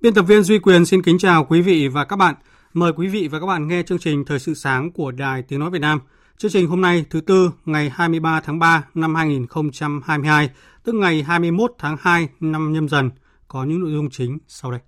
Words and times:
Biên 0.00 0.14
tập 0.14 0.22
viên 0.22 0.42
Duy 0.42 0.58
Quyền 0.58 0.86
xin 0.86 1.02
kính 1.02 1.18
chào 1.18 1.44
quý 1.44 1.60
vị 1.60 1.88
và 1.88 2.04
các 2.04 2.16
bạn. 2.16 2.34
Mời 2.74 2.92
quý 2.96 3.08
vị 3.08 3.28
và 3.28 3.40
các 3.40 3.46
bạn 3.46 3.68
nghe 3.68 3.82
chương 3.82 3.98
trình 3.98 4.24
Thời 4.24 4.38
sự 4.38 4.54
sáng 4.54 4.92
của 4.92 5.10
Đài 5.10 5.42
Tiếng 5.42 5.60
Nói 5.60 5.70
Việt 5.70 5.78
Nam. 5.78 6.00
Chương 6.36 6.50
trình 6.50 6.66
hôm 6.66 6.80
nay 6.80 7.04
thứ 7.10 7.20
Tư 7.20 7.50
ngày 7.64 7.90
23 7.94 8.40
tháng 8.40 8.58
3 8.58 8.84
năm 8.94 9.14
2022, 9.14 10.50
tức 10.84 10.94
ngày 10.94 11.22
21 11.22 11.72
tháng 11.78 11.96
2 12.00 12.28
năm 12.40 12.72
nhâm 12.72 12.88
dần, 12.88 13.10
có 13.48 13.64
những 13.64 13.80
nội 13.80 13.92
dung 13.92 14.10
chính 14.10 14.38
sau 14.48 14.70
đây. 14.70 14.80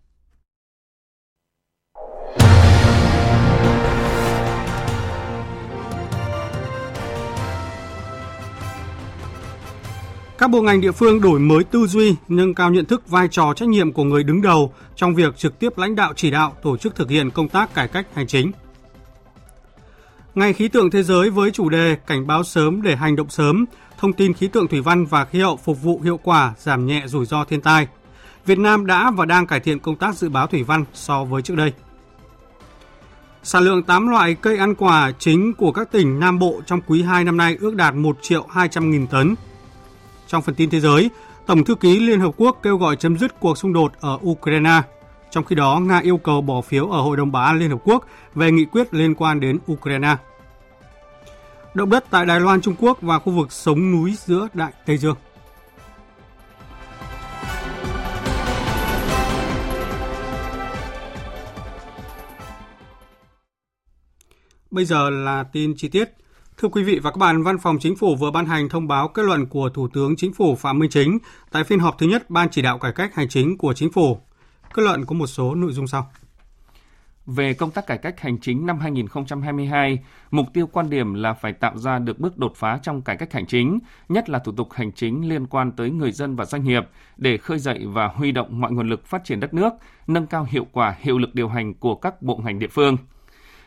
Các 10.40 10.50
bộ 10.50 10.62
ngành 10.62 10.80
địa 10.80 10.92
phương 10.92 11.20
đổi 11.20 11.40
mới 11.40 11.64
tư 11.64 11.86
duy, 11.86 12.16
nâng 12.28 12.54
cao 12.54 12.70
nhận 12.70 12.84
thức 12.84 13.08
vai 13.08 13.28
trò 13.28 13.52
trách 13.56 13.68
nhiệm 13.68 13.92
của 13.92 14.04
người 14.04 14.24
đứng 14.24 14.42
đầu 14.42 14.72
trong 14.96 15.14
việc 15.14 15.36
trực 15.36 15.58
tiếp 15.58 15.78
lãnh 15.78 15.96
đạo 15.96 16.12
chỉ 16.16 16.30
đạo 16.30 16.56
tổ 16.62 16.76
chức 16.76 16.94
thực 16.94 17.10
hiện 17.10 17.30
công 17.30 17.48
tác 17.48 17.74
cải 17.74 17.88
cách 17.88 18.06
hành 18.14 18.26
chính. 18.26 18.52
Ngày 20.34 20.52
khí 20.52 20.68
tượng 20.68 20.90
thế 20.90 21.02
giới 21.02 21.30
với 21.30 21.50
chủ 21.50 21.68
đề 21.68 21.96
cảnh 22.06 22.26
báo 22.26 22.44
sớm 22.44 22.82
để 22.82 22.96
hành 22.96 23.16
động 23.16 23.30
sớm, 23.30 23.64
thông 23.98 24.12
tin 24.12 24.32
khí 24.32 24.48
tượng 24.48 24.68
thủy 24.68 24.80
văn 24.80 25.06
và 25.06 25.24
khí 25.24 25.40
hậu 25.40 25.56
phục 25.56 25.82
vụ 25.82 26.00
hiệu 26.04 26.20
quả 26.22 26.54
giảm 26.58 26.86
nhẹ 26.86 27.02
rủi 27.06 27.26
ro 27.26 27.44
thiên 27.44 27.60
tai. 27.60 27.88
Việt 28.46 28.58
Nam 28.58 28.86
đã 28.86 29.10
và 29.10 29.24
đang 29.24 29.46
cải 29.46 29.60
thiện 29.60 29.78
công 29.78 29.96
tác 29.96 30.16
dự 30.16 30.28
báo 30.28 30.46
thủy 30.46 30.62
văn 30.62 30.84
so 30.94 31.24
với 31.24 31.42
trước 31.42 31.54
đây. 31.56 31.72
Sản 33.42 33.62
lượng 33.62 33.82
8 33.82 34.08
loại 34.08 34.34
cây 34.34 34.56
ăn 34.58 34.74
quả 34.74 35.12
chính 35.18 35.54
của 35.54 35.72
các 35.72 35.92
tỉnh 35.92 36.20
Nam 36.20 36.38
Bộ 36.38 36.60
trong 36.66 36.80
quý 36.86 37.02
2 37.02 37.24
năm 37.24 37.36
nay 37.36 37.56
ước 37.60 37.74
đạt 37.74 37.94
1 37.94 38.18
triệu 38.22 38.46
200 38.50 38.90
nghìn 38.90 39.06
tấn, 39.06 39.34
trong 40.30 40.42
phần 40.42 40.54
tin 40.54 40.70
thế 40.70 40.80
giới, 40.80 41.10
Tổng 41.46 41.64
thư 41.64 41.74
ký 41.74 42.00
Liên 42.00 42.20
Hợp 42.20 42.34
Quốc 42.36 42.58
kêu 42.62 42.76
gọi 42.76 42.96
chấm 42.96 43.18
dứt 43.18 43.40
cuộc 43.40 43.58
xung 43.58 43.72
đột 43.72 43.92
ở 44.00 44.18
Ukraine. 44.24 44.82
Trong 45.30 45.44
khi 45.44 45.56
đó, 45.56 45.80
Nga 45.80 45.98
yêu 45.98 46.18
cầu 46.18 46.40
bỏ 46.40 46.60
phiếu 46.60 46.90
ở 46.90 47.00
Hội 47.00 47.16
đồng 47.16 47.32
Bảo 47.32 47.44
an 47.44 47.58
Liên 47.58 47.70
Hợp 47.70 47.78
Quốc 47.84 48.04
về 48.34 48.50
nghị 48.50 48.64
quyết 48.64 48.94
liên 48.94 49.14
quan 49.14 49.40
đến 49.40 49.58
Ukraine. 49.72 50.16
Động 51.74 51.90
đất 51.90 52.04
tại 52.10 52.26
Đài 52.26 52.40
Loan, 52.40 52.60
Trung 52.60 52.74
Quốc 52.78 53.02
và 53.02 53.18
khu 53.18 53.32
vực 53.32 53.52
sống 53.52 53.92
núi 53.92 54.14
giữa 54.18 54.48
Đại 54.54 54.72
Tây 54.86 54.98
Dương. 54.98 55.16
Bây 64.70 64.84
giờ 64.84 65.10
là 65.10 65.44
tin 65.52 65.74
chi 65.76 65.88
tiết. 65.88 66.19
Thưa 66.60 66.68
quý 66.68 66.82
vị 66.82 66.98
và 67.02 67.10
các 67.10 67.18
bạn, 67.18 67.42
Văn 67.42 67.58
phòng 67.58 67.78
Chính 67.80 67.96
phủ 67.96 68.16
vừa 68.16 68.30
ban 68.30 68.46
hành 68.46 68.68
thông 68.68 68.88
báo 68.88 69.08
kết 69.08 69.22
luận 69.22 69.46
của 69.46 69.68
Thủ 69.68 69.88
tướng 69.88 70.16
Chính 70.16 70.32
phủ 70.32 70.54
Phạm 70.54 70.78
Minh 70.78 70.90
Chính 70.90 71.18
tại 71.50 71.64
phiên 71.64 71.78
họp 71.78 71.98
thứ 71.98 72.06
nhất 72.06 72.30
Ban 72.30 72.48
chỉ 72.50 72.62
đạo 72.62 72.78
cải 72.78 72.92
cách 72.92 73.14
hành 73.14 73.28
chính 73.28 73.58
của 73.58 73.72
Chính 73.72 73.92
phủ. 73.92 74.18
Kết 74.74 74.82
luận 74.82 75.04
có 75.06 75.14
một 75.14 75.26
số 75.26 75.54
nội 75.54 75.72
dung 75.72 75.86
sau. 75.86 76.10
Về 77.26 77.54
công 77.54 77.70
tác 77.70 77.86
cải 77.86 77.98
cách 77.98 78.20
hành 78.20 78.38
chính 78.40 78.66
năm 78.66 78.78
2022, 78.78 79.98
mục 80.30 80.46
tiêu 80.54 80.66
quan 80.72 80.90
điểm 80.90 81.14
là 81.14 81.32
phải 81.32 81.52
tạo 81.52 81.78
ra 81.78 81.98
được 81.98 82.18
bước 82.18 82.38
đột 82.38 82.52
phá 82.56 82.78
trong 82.82 83.02
cải 83.02 83.16
cách 83.16 83.32
hành 83.32 83.46
chính, 83.46 83.78
nhất 84.08 84.28
là 84.28 84.38
thủ 84.38 84.52
tục 84.52 84.72
hành 84.72 84.92
chính 84.92 85.28
liên 85.28 85.46
quan 85.46 85.72
tới 85.72 85.90
người 85.90 86.12
dân 86.12 86.36
và 86.36 86.44
doanh 86.44 86.64
nghiệp 86.64 86.82
để 87.16 87.36
khơi 87.36 87.58
dậy 87.58 87.80
và 87.86 88.06
huy 88.06 88.32
động 88.32 88.60
mọi 88.60 88.72
nguồn 88.72 88.88
lực 88.88 89.06
phát 89.06 89.24
triển 89.24 89.40
đất 89.40 89.54
nước, 89.54 89.72
nâng 90.06 90.26
cao 90.26 90.46
hiệu 90.50 90.66
quả 90.72 90.96
hiệu 90.98 91.18
lực 91.18 91.34
điều 91.34 91.48
hành 91.48 91.74
của 91.74 91.94
các 91.94 92.22
bộ 92.22 92.36
ngành 92.36 92.58
địa 92.58 92.68
phương– 92.68 92.96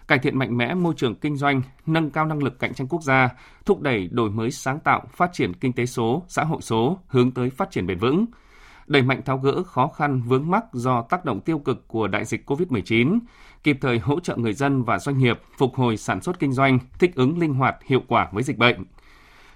cải 0.07 0.19
thiện 0.19 0.39
mạnh 0.39 0.57
mẽ 0.57 0.73
môi 0.73 0.93
trường 0.97 1.15
kinh 1.15 1.37
doanh, 1.37 1.61
nâng 1.85 2.09
cao 2.09 2.25
năng 2.25 2.43
lực 2.43 2.59
cạnh 2.59 2.73
tranh 2.73 2.87
quốc 2.87 3.03
gia, 3.03 3.29
thúc 3.65 3.81
đẩy 3.81 4.09
đổi 4.11 4.29
mới 4.29 4.51
sáng 4.51 4.79
tạo, 4.79 5.01
phát 5.11 5.29
triển 5.33 5.53
kinh 5.53 5.73
tế 5.73 5.85
số, 5.85 6.23
xã 6.27 6.43
hội 6.43 6.61
số, 6.61 6.99
hướng 7.07 7.31
tới 7.31 7.49
phát 7.49 7.71
triển 7.71 7.87
bền 7.87 7.97
vững, 7.97 8.25
đẩy 8.87 9.01
mạnh 9.01 9.21
tháo 9.25 9.37
gỡ 9.37 9.63
khó 9.63 9.87
khăn 9.87 10.21
vướng 10.21 10.49
mắc 10.49 10.65
do 10.73 11.01
tác 11.01 11.25
động 11.25 11.41
tiêu 11.41 11.59
cực 11.59 11.87
của 11.87 12.07
đại 12.07 12.25
dịch 12.25 12.49
COVID-19, 12.49 13.19
kịp 13.63 13.77
thời 13.81 13.99
hỗ 13.99 14.19
trợ 14.19 14.35
người 14.35 14.53
dân 14.53 14.83
và 14.83 14.99
doanh 14.99 15.17
nghiệp 15.17 15.39
phục 15.57 15.75
hồi 15.75 15.97
sản 15.97 16.21
xuất 16.21 16.39
kinh 16.39 16.53
doanh, 16.53 16.79
thích 16.99 17.15
ứng 17.15 17.39
linh 17.39 17.53
hoạt, 17.53 17.75
hiệu 17.85 18.01
quả 18.07 18.29
với 18.31 18.43
dịch 18.43 18.57
bệnh. 18.57 18.83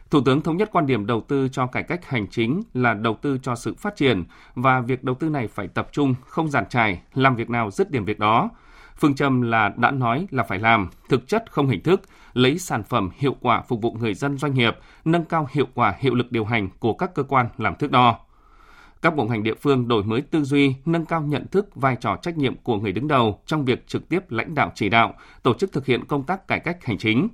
Thủ 0.10 0.22
tướng 0.26 0.42
thống 0.42 0.58
nhất 0.58 0.70
quan 0.72 0.86
điểm 0.86 1.06
đầu 1.06 1.22
tư 1.22 1.48
cho 1.52 1.68
cải 1.68 1.84
cách 1.84 2.10
hành 2.10 2.28
chính 2.28 2.62
là 2.74 2.94
đầu 2.94 3.18
tư 3.22 3.38
cho 3.42 3.56
sự 3.56 3.76
phát 3.78 3.96
triển 3.96 4.24
và 4.56 4.80
việc 4.80 5.04
đầu 5.04 5.16
tư 5.16 5.30
này 5.30 5.48
phải 5.48 5.68
tập 5.68 5.90
trung, 5.92 6.16
không 6.26 6.50
giàn 6.50 6.64
trải, 6.70 7.02
làm 7.14 7.36
việc 7.36 7.50
nào 7.50 7.72
dứt 7.72 7.92
điểm 7.92 8.06
việc 8.06 8.20
đó, 8.20 8.50
Phương 9.00 9.16
châm 9.16 9.42
là 9.42 9.74
đã 9.78 9.92
nói 9.92 10.28
là 10.32 10.44
phải 10.44 10.60
làm, 10.60 10.90
thực 11.10 11.28
chất 11.28 11.52
không 11.52 11.68
hình 11.70 11.84
thức, 11.84 12.02
lấy 12.34 12.58
sản 12.58 12.84
phẩm 12.84 13.10
hiệu 13.16 13.36
quả 13.42 13.62
phục 13.62 13.82
vụ 13.82 13.92
người 13.92 14.14
dân 14.14 14.38
doanh 14.38 14.54
nghiệp, 14.54 14.78
nâng 15.06 15.26
cao 15.26 15.48
hiệu 15.52 15.68
quả 15.74 15.96
hiệu 16.00 16.16
lực 16.16 16.32
điều 16.32 16.46
hành 16.46 16.70
của 16.80 16.94
các 16.94 17.16
cơ 17.16 17.24
quan 17.24 17.50
làm 17.58 17.76
thước 17.76 17.92
đo. 17.92 18.20
Các 19.02 19.16
bộ 19.16 19.26
ngành 19.26 19.44
địa 19.44 19.56
phương 19.56 19.88
đổi 19.88 20.04
mới 20.04 20.22
tư 20.22 20.44
duy, 20.44 20.76
nâng 20.86 21.06
cao 21.06 21.22
nhận 21.22 21.48
thức 21.48 21.76
vai 21.76 21.96
trò 21.96 22.18
trách 22.22 22.38
nhiệm 22.38 22.56
của 22.56 22.78
người 22.78 22.92
đứng 22.92 23.08
đầu 23.08 23.42
trong 23.46 23.66
việc 23.66 23.88
trực 23.88 24.10
tiếp 24.10 24.32
lãnh 24.32 24.56
đạo 24.56 24.72
chỉ 24.76 24.90
đạo, 24.90 25.14
tổ 25.44 25.54
chức 25.54 25.72
thực 25.72 25.86
hiện 25.86 26.06
công 26.06 26.24
tác 26.24 26.48
cải 26.48 26.60
cách 26.60 26.86
hành 26.86 26.98
chính. 26.98 27.28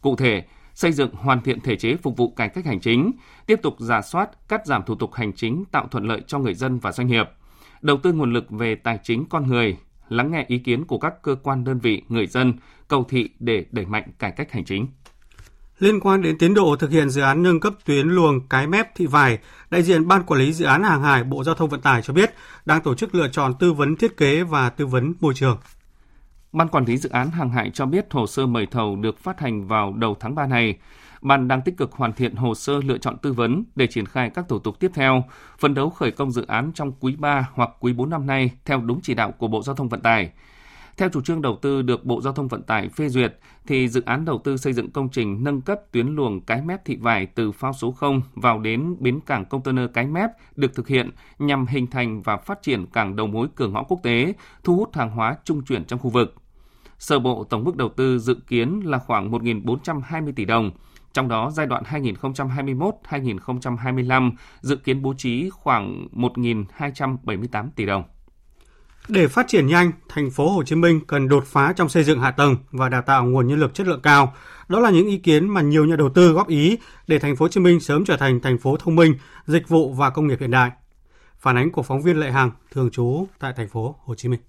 Cụ 0.00 0.16
thể, 0.16 0.44
xây 0.74 0.92
dựng 0.92 1.14
hoàn 1.14 1.40
thiện 1.40 1.60
thể 1.60 1.76
chế 1.76 1.96
phục 1.96 2.16
vụ 2.16 2.30
cải 2.30 2.48
cách 2.48 2.66
hành 2.66 2.80
chính, 2.80 3.12
tiếp 3.46 3.60
tục 3.62 3.76
giả 3.78 4.02
soát, 4.02 4.48
cắt 4.48 4.66
giảm 4.66 4.82
thủ 4.82 4.94
tục 4.94 5.14
hành 5.14 5.32
chính 5.32 5.64
tạo 5.72 5.88
thuận 5.90 6.04
lợi 6.04 6.22
cho 6.26 6.38
người 6.38 6.54
dân 6.54 6.78
và 6.78 6.92
doanh 6.92 7.06
nghiệp, 7.06 7.26
đầu 7.82 7.96
tư 7.96 8.12
nguồn 8.12 8.32
lực 8.32 8.50
về 8.50 8.74
tài 8.74 8.98
chính 9.02 9.24
con 9.24 9.46
người, 9.46 9.76
lắng 10.12 10.30
nghe 10.30 10.44
ý 10.48 10.58
kiến 10.58 10.84
của 10.84 10.98
các 10.98 11.22
cơ 11.22 11.36
quan 11.42 11.64
đơn 11.64 11.78
vị, 11.78 12.02
người 12.08 12.26
dân, 12.26 12.54
cầu 12.88 13.04
thị 13.08 13.30
để 13.38 13.64
đẩy 13.70 13.86
mạnh 13.86 14.04
cải 14.18 14.30
cách 14.30 14.52
hành 14.52 14.64
chính. 14.64 14.86
Liên 15.78 16.00
quan 16.00 16.22
đến 16.22 16.38
tiến 16.38 16.54
độ 16.54 16.76
thực 16.76 16.90
hiện 16.90 17.10
dự 17.10 17.22
án 17.22 17.42
nâng 17.42 17.60
cấp 17.60 17.74
tuyến 17.84 18.08
luồng 18.08 18.48
Cái 18.48 18.66
Mép 18.66 18.94
Thị 18.94 19.06
Vải, 19.06 19.38
đại 19.70 19.82
diện 19.82 20.08
Ban 20.08 20.22
Quản 20.22 20.40
lý 20.40 20.52
Dự 20.52 20.64
án 20.64 20.82
Hàng 20.82 21.02
hải 21.02 21.24
Bộ 21.24 21.44
Giao 21.44 21.54
thông 21.54 21.68
Vận 21.68 21.80
tải 21.80 22.02
cho 22.02 22.12
biết 22.14 22.34
đang 22.64 22.80
tổ 22.82 22.94
chức 22.94 23.14
lựa 23.14 23.28
chọn 23.28 23.54
tư 23.58 23.72
vấn 23.72 23.96
thiết 23.96 24.16
kế 24.16 24.42
và 24.42 24.70
tư 24.70 24.86
vấn 24.86 25.14
môi 25.20 25.34
trường. 25.34 25.58
Ban 26.52 26.68
Quản 26.68 26.84
lý 26.84 26.96
Dự 26.96 27.08
án 27.08 27.30
Hàng 27.30 27.50
hải 27.50 27.70
cho 27.70 27.86
biết 27.86 28.06
hồ 28.10 28.26
sơ 28.26 28.46
mời 28.46 28.66
thầu 28.66 28.96
được 28.96 29.18
phát 29.18 29.40
hành 29.40 29.66
vào 29.66 29.92
đầu 29.92 30.16
tháng 30.20 30.34
3 30.34 30.46
này. 30.46 30.78
Ban 31.22 31.48
đang 31.48 31.62
tích 31.62 31.76
cực 31.76 31.92
hoàn 31.92 32.12
thiện 32.12 32.34
hồ 32.34 32.54
sơ 32.54 32.80
lựa 32.84 32.98
chọn 32.98 33.16
tư 33.18 33.32
vấn 33.32 33.64
để 33.74 33.86
triển 33.86 34.06
khai 34.06 34.30
các 34.30 34.48
thủ 34.48 34.58
tục 34.58 34.80
tiếp 34.80 34.90
theo, 34.94 35.24
phấn 35.58 35.74
đấu 35.74 35.90
khởi 35.90 36.10
công 36.10 36.30
dự 36.30 36.46
án 36.46 36.72
trong 36.74 36.92
quý 37.00 37.16
3 37.16 37.48
hoặc 37.52 37.70
quý 37.80 37.92
4 37.92 38.10
năm 38.10 38.26
nay 38.26 38.50
theo 38.64 38.80
đúng 38.80 39.00
chỉ 39.02 39.14
đạo 39.14 39.32
của 39.32 39.48
Bộ 39.48 39.62
Giao 39.62 39.74
thông 39.74 39.88
Vận 39.88 40.00
tải. 40.00 40.30
Theo 40.96 41.08
chủ 41.08 41.20
trương 41.20 41.42
đầu 41.42 41.58
tư 41.62 41.82
được 41.82 42.04
Bộ 42.04 42.20
Giao 42.20 42.32
thông 42.32 42.48
Vận 42.48 42.62
tải 42.62 42.88
phê 42.88 43.08
duyệt, 43.08 43.38
thì 43.66 43.88
dự 43.88 44.02
án 44.06 44.24
đầu 44.24 44.40
tư 44.44 44.56
xây 44.56 44.72
dựng 44.72 44.90
công 44.90 45.08
trình 45.08 45.44
nâng 45.44 45.60
cấp 45.60 45.80
tuyến 45.92 46.06
luồng 46.06 46.40
Cái 46.40 46.62
Mép 46.62 46.84
Thị 46.84 46.96
Vải 46.96 47.26
từ 47.26 47.52
phao 47.52 47.72
số 47.72 47.92
0 47.92 48.22
vào 48.34 48.58
đến 48.58 48.96
bến 48.98 49.20
cảng 49.26 49.44
container 49.44 49.90
Cái 49.94 50.06
Mép 50.06 50.30
được 50.56 50.74
thực 50.74 50.88
hiện 50.88 51.10
nhằm 51.38 51.66
hình 51.66 51.86
thành 51.86 52.22
và 52.22 52.36
phát 52.36 52.62
triển 52.62 52.86
cảng 52.86 53.16
đầu 53.16 53.26
mối 53.26 53.48
cửa 53.54 53.68
ngõ 53.68 53.82
quốc 53.82 54.00
tế, 54.02 54.34
thu 54.64 54.76
hút 54.76 54.96
hàng 54.96 55.10
hóa 55.10 55.36
trung 55.44 55.64
chuyển 55.64 55.84
trong 55.84 55.98
khu 55.98 56.10
vực. 56.10 56.34
Sơ 56.98 57.18
bộ 57.18 57.44
tổng 57.44 57.64
mức 57.64 57.76
đầu 57.76 57.88
tư 57.88 58.18
dự 58.18 58.36
kiến 58.46 58.80
là 58.84 58.98
khoảng 58.98 59.30
1.420 59.30 60.32
tỷ 60.36 60.44
đồng, 60.44 60.70
trong 61.12 61.28
đó 61.28 61.50
giai 61.50 61.66
đoạn 61.66 61.82
2021-2025 61.90 64.32
dự 64.60 64.76
kiến 64.76 65.02
bố 65.02 65.14
trí 65.18 65.50
khoảng 65.50 66.08
1.278 66.12 67.68
tỷ 67.76 67.86
đồng. 67.86 68.04
Để 69.08 69.28
phát 69.28 69.48
triển 69.48 69.66
nhanh, 69.66 69.92
thành 70.08 70.30
phố 70.30 70.50
Hồ 70.50 70.62
Chí 70.62 70.76
Minh 70.76 71.00
cần 71.06 71.28
đột 71.28 71.44
phá 71.46 71.72
trong 71.76 71.88
xây 71.88 72.04
dựng 72.04 72.20
hạ 72.20 72.30
tầng 72.30 72.56
và 72.70 72.88
đào 72.88 73.02
tạo 73.02 73.24
nguồn 73.24 73.48
nhân 73.48 73.60
lực 73.60 73.74
chất 73.74 73.86
lượng 73.86 74.00
cao. 74.02 74.34
Đó 74.68 74.80
là 74.80 74.90
những 74.90 75.06
ý 75.06 75.18
kiến 75.18 75.48
mà 75.48 75.60
nhiều 75.60 75.84
nhà 75.84 75.96
đầu 75.96 76.08
tư 76.08 76.32
góp 76.32 76.48
ý 76.48 76.78
để 77.06 77.18
thành 77.18 77.36
phố 77.36 77.44
Hồ 77.44 77.48
Chí 77.48 77.60
Minh 77.60 77.80
sớm 77.80 78.04
trở 78.04 78.16
thành 78.16 78.40
thành 78.40 78.58
phố 78.58 78.76
thông 78.76 78.96
minh, 78.96 79.14
dịch 79.46 79.68
vụ 79.68 79.92
và 79.92 80.10
công 80.10 80.26
nghiệp 80.26 80.40
hiện 80.40 80.50
đại. 80.50 80.70
Phản 81.38 81.56
ánh 81.56 81.70
của 81.70 81.82
phóng 81.82 82.02
viên 82.02 82.16
Lệ 82.16 82.30
Hằng, 82.30 82.50
thường 82.70 82.90
trú 82.90 83.26
tại 83.38 83.52
thành 83.56 83.68
phố 83.68 83.96
Hồ 84.04 84.14
Chí 84.14 84.28
Minh. 84.28 84.40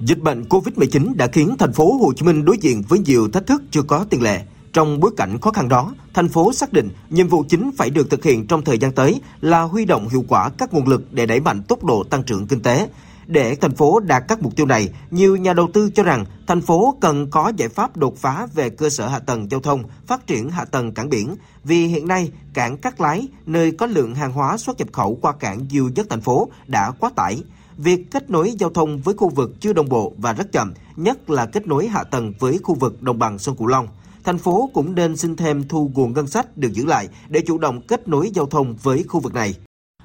Dịch 0.00 0.18
bệnh 0.18 0.42
COVID-19 0.42 1.16
đã 1.16 1.26
khiến 1.26 1.56
thành 1.58 1.72
phố 1.72 1.92
Hồ 1.92 2.12
Chí 2.16 2.26
Minh 2.26 2.44
đối 2.44 2.58
diện 2.58 2.82
với 2.88 2.98
nhiều 2.98 3.28
thách 3.28 3.46
thức 3.46 3.62
chưa 3.70 3.82
có 3.82 4.04
tiền 4.10 4.22
lệ 4.22 4.42
Trong 4.72 5.00
bối 5.00 5.10
cảnh 5.16 5.40
khó 5.40 5.50
khăn 5.50 5.68
đó, 5.68 5.94
thành 6.14 6.28
phố 6.28 6.52
xác 6.52 6.72
định 6.72 6.88
nhiệm 7.10 7.28
vụ 7.28 7.44
chính 7.48 7.70
phải 7.76 7.90
được 7.90 8.10
thực 8.10 8.24
hiện 8.24 8.46
trong 8.46 8.62
thời 8.62 8.78
gian 8.78 8.92
tới 8.92 9.20
là 9.40 9.62
huy 9.62 9.84
động 9.84 10.08
hiệu 10.08 10.24
quả 10.28 10.50
các 10.58 10.74
nguồn 10.74 10.88
lực 10.88 11.12
để 11.12 11.26
đẩy 11.26 11.40
mạnh 11.40 11.62
tốc 11.62 11.84
độ 11.84 12.04
tăng 12.04 12.22
trưởng 12.22 12.46
kinh 12.46 12.62
tế. 12.62 12.88
Để 13.26 13.54
thành 13.54 13.74
phố 13.74 14.00
đạt 14.00 14.24
các 14.28 14.42
mục 14.42 14.56
tiêu 14.56 14.66
này, 14.66 14.88
nhiều 15.10 15.36
nhà 15.36 15.52
đầu 15.52 15.68
tư 15.72 15.90
cho 15.94 16.02
rằng 16.02 16.24
thành 16.46 16.60
phố 16.60 16.96
cần 17.00 17.30
có 17.30 17.52
giải 17.56 17.68
pháp 17.68 17.96
đột 17.96 18.18
phá 18.18 18.46
về 18.54 18.70
cơ 18.70 18.90
sở 18.90 19.08
hạ 19.08 19.18
tầng 19.18 19.50
giao 19.50 19.60
thông, 19.60 19.82
phát 20.06 20.26
triển 20.26 20.50
hạ 20.50 20.64
tầng 20.64 20.94
cảng 20.94 21.08
biển. 21.08 21.36
Vì 21.64 21.86
hiện 21.86 22.08
nay, 22.08 22.30
cảng 22.54 22.76
Cát 22.76 23.00
Lái, 23.00 23.28
nơi 23.46 23.72
có 23.72 23.86
lượng 23.86 24.14
hàng 24.14 24.32
hóa 24.32 24.56
xuất 24.56 24.78
nhập 24.78 24.88
khẩu 24.92 25.18
qua 25.22 25.32
cảng 25.32 25.68
nhiều 25.68 25.90
nhất 25.94 26.06
thành 26.10 26.20
phố, 26.20 26.48
đã 26.66 26.90
quá 26.90 27.10
tải. 27.16 27.42
Việc 27.76 28.10
kết 28.10 28.30
nối 28.30 28.50
giao 28.58 28.70
thông 28.70 28.98
với 28.98 29.14
khu 29.14 29.28
vực 29.28 29.52
chưa 29.60 29.72
đồng 29.72 29.88
bộ 29.88 30.12
và 30.18 30.32
rất 30.32 30.52
chậm, 30.52 30.74
nhất 30.96 31.30
là 31.30 31.46
kết 31.46 31.66
nối 31.66 31.86
hạ 31.86 32.04
tầng 32.04 32.32
với 32.38 32.58
khu 32.62 32.74
vực 32.74 33.02
đồng 33.02 33.18
bằng 33.18 33.38
sông 33.38 33.56
Cửu 33.56 33.66
Long 33.66 33.88
thành 34.26 34.38
phố 34.38 34.70
cũng 34.74 34.94
nên 34.94 35.16
xin 35.16 35.36
thêm 35.36 35.68
thu 35.68 35.90
nguồn 35.94 36.12
ngân 36.12 36.26
sách 36.26 36.56
được 36.56 36.72
giữ 36.72 36.86
lại 36.86 37.08
để 37.28 37.40
chủ 37.46 37.58
động 37.58 37.80
kết 37.80 38.08
nối 38.08 38.30
giao 38.34 38.46
thông 38.46 38.76
với 38.82 39.04
khu 39.08 39.20
vực 39.20 39.34
này. 39.34 39.54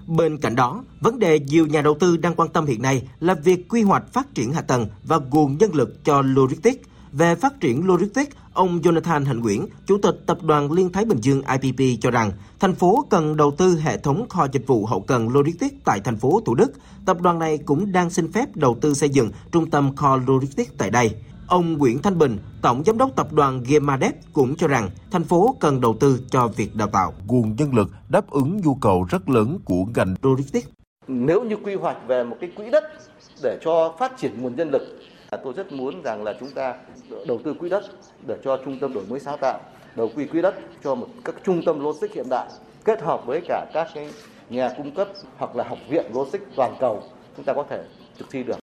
Bên 0.07 0.37
cạnh 0.37 0.55
đó, 0.55 0.83
vấn 0.99 1.19
đề 1.19 1.39
nhiều 1.39 1.67
nhà 1.67 1.81
đầu 1.81 1.97
tư 1.99 2.17
đang 2.17 2.35
quan 2.35 2.49
tâm 2.49 2.65
hiện 2.65 2.81
nay 2.81 3.07
là 3.19 3.33
việc 3.33 3.69
quy 3.69 3.81
hoạch 3.81 4.13
phát 4.13 4.35
triển 4.35 4.53
hạ 4.53 4.61
tầng 4.61 4.87
và 5.03 5.17
nguồn 5.17 5.57
nhân 5.57 5.75
lực 5.75 6.05
cho 6.05 6.21
logistics. 6.21 6.87
Về 7.11 7.35
phát 7.35 7.59
triển 7.59 7.87
logistics, 7.87 8.35
ông 8.53 8.79
Jonathan 8.81 9.25
Hạnh 9.25 9.39
Nguyễn, 9.39 9.65
Chủ 9.85 9.97
tịch 9.97 10.15
Tập 10.25 10.37
đoàn 10.43 10.71
Liên 10.71 10.91
Thái 10.91 11.05
Bình 11.05 11.17
Dương 11.21 11.41
IPP 11.61 12.01
cho 12.01 12.11
rằng 12.11 12.31
thành 12.59 12.75
phố 12.75 13.05
cần 13.09 13.37
đầu 13.37 13.51
tư 13.51 13.79
hệ 13.83 13.97
thống 13.97 14.29
kho 14.29 14.47
dịch 14.51 14.67
vụ 14.67 14.85
hậu 14.85 15.01
cần 15.01 15.29
logistics 15.29 15.75
tại 15.85 15.99
thành 16.03 16.17
phố 16.17 16.41
Thủ 16.45 16.55
Đức. 16.55 16.71
Tập 17.05 17.21
đoàn 17.21 17.39
này 17.39 17.57
cũng 17.57 17.91
đang 17.91 18.09
xin 18.09 18.31
phép 18.31 18.55
đầu 18.55 18.77
tư 18.81 18.93
xây 18.93 19.09
dựng 19.09 19.31
trung 19.51 19.69
tâm 19.69 19.95
kho 19.95 20.17
logistics 20.27 20.71
tại 20.77 20.89
đây. 20.89 21.11
Ông 21.47 21.77
Nguyễn 21.77 22.01
Thanh 22.01 22.17
Bình, 22.17 22.37
Tổng 22.61 22.83
Giám 22.85 22.97
đốc 22.97 23.15
Tập 23.15 23.33
đoàn 23.33 23.63
Gemadep 23.67 24.13
cũng 24.33 24.55
cho 24.55 24.67
rằng 24.67 24.89
thành 25.11 25.23
phố 25.23 25.55
cần 25.59 25.81
đầu 25.81 25.95
tư 25.99 26.19
cho 26.29 26.47
việc 26.47 26.75
đào 26.75 26.87
tạo. 26.87 27.13
Nguồn 27.27 27.55
nhân 27.55 27.73
lực 27.75 27.89
đáp 28.09 28.29
ứng 28.29 28.61
nhu 28.63 28.75
cầu 28.75 29.05
rất 29.09 29.29
lớn 29.29 29.59
của 29.65 29.85
ngành 29.95 30.15
logistics. 30.21 30.67
Nếu 31.07 31.43
như 31.43 31.55
quy 31.63 31.75
hoạch 31.75 31.97
về 32.07 32.23
một 32.23 32.37
cái 32.41 32.51
quỹ 32.55 32.69
đất 32.69 32.83
để 33.43 33.59
cho 33.63 33.95
phát 33.99 34.11
triển 34.17 34.41
nguồn 34.41 34.55
nhân 34.55 34.71
lực, 34.71 34.81
tôi 35.37 35.53
rất 35.53 35.71
muốn 35.71 36.01
rằng 36.03 36.23
là 36.23 36.33
chúng 36.39 36.51
ta 36.51 36.75
đầu 37.27 37.39
tư 37.43 37.53
quỹ 37.53 37.69
đất 37.69 37.83
để 38.27 38.37
cho 38.43 38.57
trung 38.65 38.79
tâm 38.79 38.93
đổi 38.93 39.03
mới 39.09 39.19
sáng 39.19 39.37
tạo, 39.41 39.59
đầu 39.95 40.11
quy 40.15 40.25
quỹ 40.25 40.41
đất 40.41 40.55
cho 40.83 40.95
một 40.95 41.07
các 41.23 41.35
trung 41.43 41.61
tâm 41.65 41.79
logistics 41.79 42.15
hiện 42.15 42.25
đại 42.29 42.47
kết 42.85 43.01
hợp 43.01 43.25
với 43.25 43.41
cả 43.47 43.65
các 43.73 43.87
cái 43.93 44.09
nhà 44.49 44.73
cung 44.77 44.91
cấp 44.91 45.07
hoặc 45.37 45.55
là 45.55 45.63
học 45.63 45.77
viện 45.89 46.05
logistics 46.13 46.55
toàn 46.55 46.75
cầu 46.79 47.03
chúng 47.37 47.45
ta 47.45 47.53
có 47.53 47.63
thể 47.69 47.83
thực 48.17 48.29
thi 48.29 48.43
được. 48.43 48.60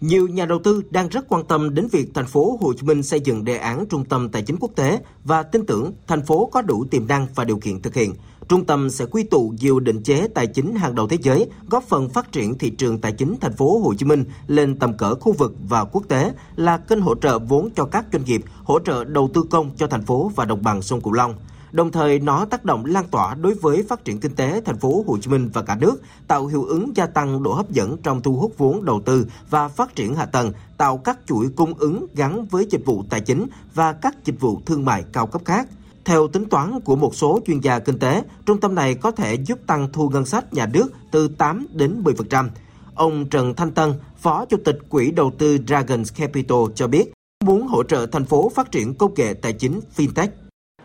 Nhiều 0.00 0.28
nhà 0.28 0.46
đầu 0.46 0.58
tư 0.64 0.82
đang 0.90 1.08
rất 1.08 1.28
quan 1.28 1.44
tâm 1.44 1.74
đến 1.74 1.88
việc 1.92 2.14
thành 2.14 2.26
phố 2.26 2.58
Hồ 2.60 2.72
Chí 2.72 2.86
Minh 2.86 3.02
xây 3.02 3.20
dựng 3.20 3.44
đề 3.44 3.56
án 3.56 3.86
trung 3.90 4.04
tâm 4.04 4.28
tài 4.28 4.42
chính 4.42 4.56
quốc 4.60 4.70
tế 4.76 5.00
và 5.24 5.42
tin 5.42 5.66
tưởng 5.66 5.92
thành 6.06 6.26
phố 6.26 6.50
có 6.52 6.62
đủ 6.62 6.84
tiềm 6.90 7.06
năng 7.08 7.26
và 7.34 7.44
điều 7.44 7.56
kiện 7.56 7.82
thực 7.82 7.94
hiện. 7.94 8.14
Trung 8.48 8.64
tâm 8.64 8.90
sẽ 8.90 9.06
quy 9.06 9.22
tụ 9.22 9.54
nhiều 9.60 9.80
định 9.80 10.02
chế 10.02 10.28
tài 10.34 10.46
chính 10.46 10.74
hàng 10.74 10.94
đầu 10.94 11.08
thế 11.08 11.16
giới, 11.22 11.46
góp 11.70 11.84
phần 11.84 12.08
phát 12.08 12.32
triển 12.32 12.58
thị 12.58 12.70
trường 12.70 13.00
tài 13.00 13.12
chính 13.12 13.34
thành 13.40 13.52
phố 13.52 13.78
Hồ 13.78 13.94
Chí 13.94 14.06
Minh 14.06 14.24
lên 14.46 14.78
tầm 14.78 14.96
cỡ 14.96 15.14
khu 15.14 15.32
vực 15.32 15.54
và 15.68 15.84
quốc 15.84 16.02
tế, 16.08 16.32
là 16.56 16.78
kênh 16.78 17.00
hỗ 17.00 17.14
trợ 17.14 17.38
vốn 17.38 17.70
cho 17.76 17.84
các 17.84 18.06
doanh 18.12 18.24
nghiệp, 18.24 18.40
hỗ 18.64 18.78
trợ 18.78 19.04
đầu 19.04 19.30
tư 19.34 19.44
công 19.50 19.70
cho 19.76 19.86
thành 19.86 20.04
phố 20.04 20.32
và 20.36 20.44
đồng 20.44 20.62
bằng 20.62 20.82
sông 20.82 21.00
Cửu 21.00 21.12
Long. 21.12 21.34
Đồng 21.72 21.92
thời 21.92 22.18
nó 22.18 22.44
tác 22.44 22.64
động 22.64 22.84
lan 22.84 23.04
tỏa 23.10 23.34
đối 23.34 23.54
với 23.54 23.84
phát 23.88 24.04
triển 24.04 24.20
kinh 24.20 24.34
tế 24.34 24.60
thành 24.64 24.78
phố 24.78 25.04
Hồ 25.06 25.18
Chí 25.18 25.30
Minh 25.30 25.50
và 25.52 25.62
cả 25.62 25.76
nước, 25.76 26.02
tạo 26.28 26.46
hiệu 26.46 26.64
ứng 26.64 26.96
gia 26.96 27.06
tăng 27.06 27.42
độ 27.42 27.52
hấp 27.52 27.70
dẫn 27.70 27.96
trong 28.02 28.22
thu 28.22 28.36
hút 28.36 28.54
vốn 28.58 28.84
đầu 28.84 29.02
tư 29.04 29.26
và 29.50 29.68
phát 29.68 29.94
triển 29.94 30.14
hạ 30.14 30.26
tầng, 30.26 30.52
tạo 30.76 30.98
các 30.98 31.18
chuỗi 31.26 31.48
cung 31.56 31.74
ứng 31.74 32.06
gắn 32.14 32.46
với 32.46 32.66
dịch 32.70 32.86
vụ 32.86 33.04
tài 33.10 33.20
chính 33.20 33.46
và 33.74 33.92
các 33.92 34.24
dịch 34.24 34.40
vụ 34.40 34.60
thương 34.66 34.84
mại 34.84 35.04
cao 35.12 35.26
cấp 35.26 35.42
khác. 35.44 35.68
Theo 36.04 36.28
tính 36.28 36.48
toán 36.48 36.80
của 36.80 36.96
một 36.96 37.14
số 37.14 37.40
chuyên 37.46 37.60
gia 37.60 37.78
kinh 37.78 37.98
tế, 37.98 38.22
trung 38.46 38.60
tâm 38.60 38.74
này 38.74 38.94
có 38.94 39.10
thể 39.10 39.34
giúp 39.34 39.58
tăng 39.66 39.88
thu 39.92 40.08
ngân 40.08 40.24
sách 40.24 40.54
nhà 40.54 40.66
nước 40.66 40.92
từ 41.10 41.28
8 41.28 41.66
đến 41.72 42.02
10%. 42.04 42.48
Ông 42.94 43.26
Trần 43.28 43.54
Thanh 43.54 43.70
Tân, 43.70 43.92
Phó 44.18 44.44
Chủ 44.44 44.56
tịch 44.64 44.78
Quỹ 44.88 45.10
đầu 45.10 45.32
tư 45.38 45.58
Dragons 45.66 46.12
Capital 46.14 46.58
cho 46.74 46.86
biết, 46.86 47.12
muốn 47.44 47.66
hỗ 47.66 47.82
trợ 47.82 48.06
thành 48.06 48.24
phố 48.24 48.48
phát 48.54 48.72
triển 48.72 48.94
công 48.94 49.14
nghệ 49.14 49.34
tài 49.34 49.52
chính 49.52 49.80
fintech 49.96 50.28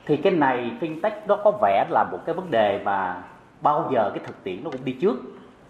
thì 0.06 0.18
cái 0.18 0.34
này 0.34 0.72
fintech 0.80 1.12
nó 1.28 1.36
có 1.36 1.52
vẻ 1.62 1.86
là 1.90 2.04
một 2.12 2.20
cái 2.26 2.36
vấn 2.36 2.52
đề 2.52 2.82
mà 2.86 3.24
bao 3.62 3.90
giờ 3.94 4.12
cái 4.14 4.24
thực 4.26 4.44
tiễn 4.44 4.64
nó 4.64 4.70
cũng 4.70 4.86
đi 4.86 4.92
trước 4.92 5.16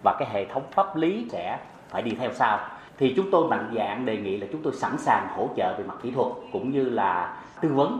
và 0.04 0.16
cái 0.20 0.28
hệ 0.32 0.46
thống 0.46 0.64
pháp 0.72 0.96
lý 0.96 1.28
sẽ 1.32 1.60
phải 1.90 2.02
đi 2.02 2.12
theo 2.20 2.32
sau. 2.34 2.60
Thì 2.98 3.14
chúng 3.16 3.32
tôi 3.32 3.48
mạnh 3.48 3.74
dạng 3.76 4.06
đề 4.06 4.18
nghị 4.18 4.38
là 4.38 4.48
chúng 4.52 4.62
tôi 4.62 4.74
sẵn 4.74 4.98
sàng 4.98 5.28
hỗ 5.36 5.50
trợ 5.58 5.74
về 5.78 5.84
mặt 5.84 5.96
kỹ 6.02 6.12
thuật 6.12 6.28
cũng 6.52 6.72
như 6.72 6.90
là 6.90 7.38
tư 7.62 7.70
vấn 7.74 8.00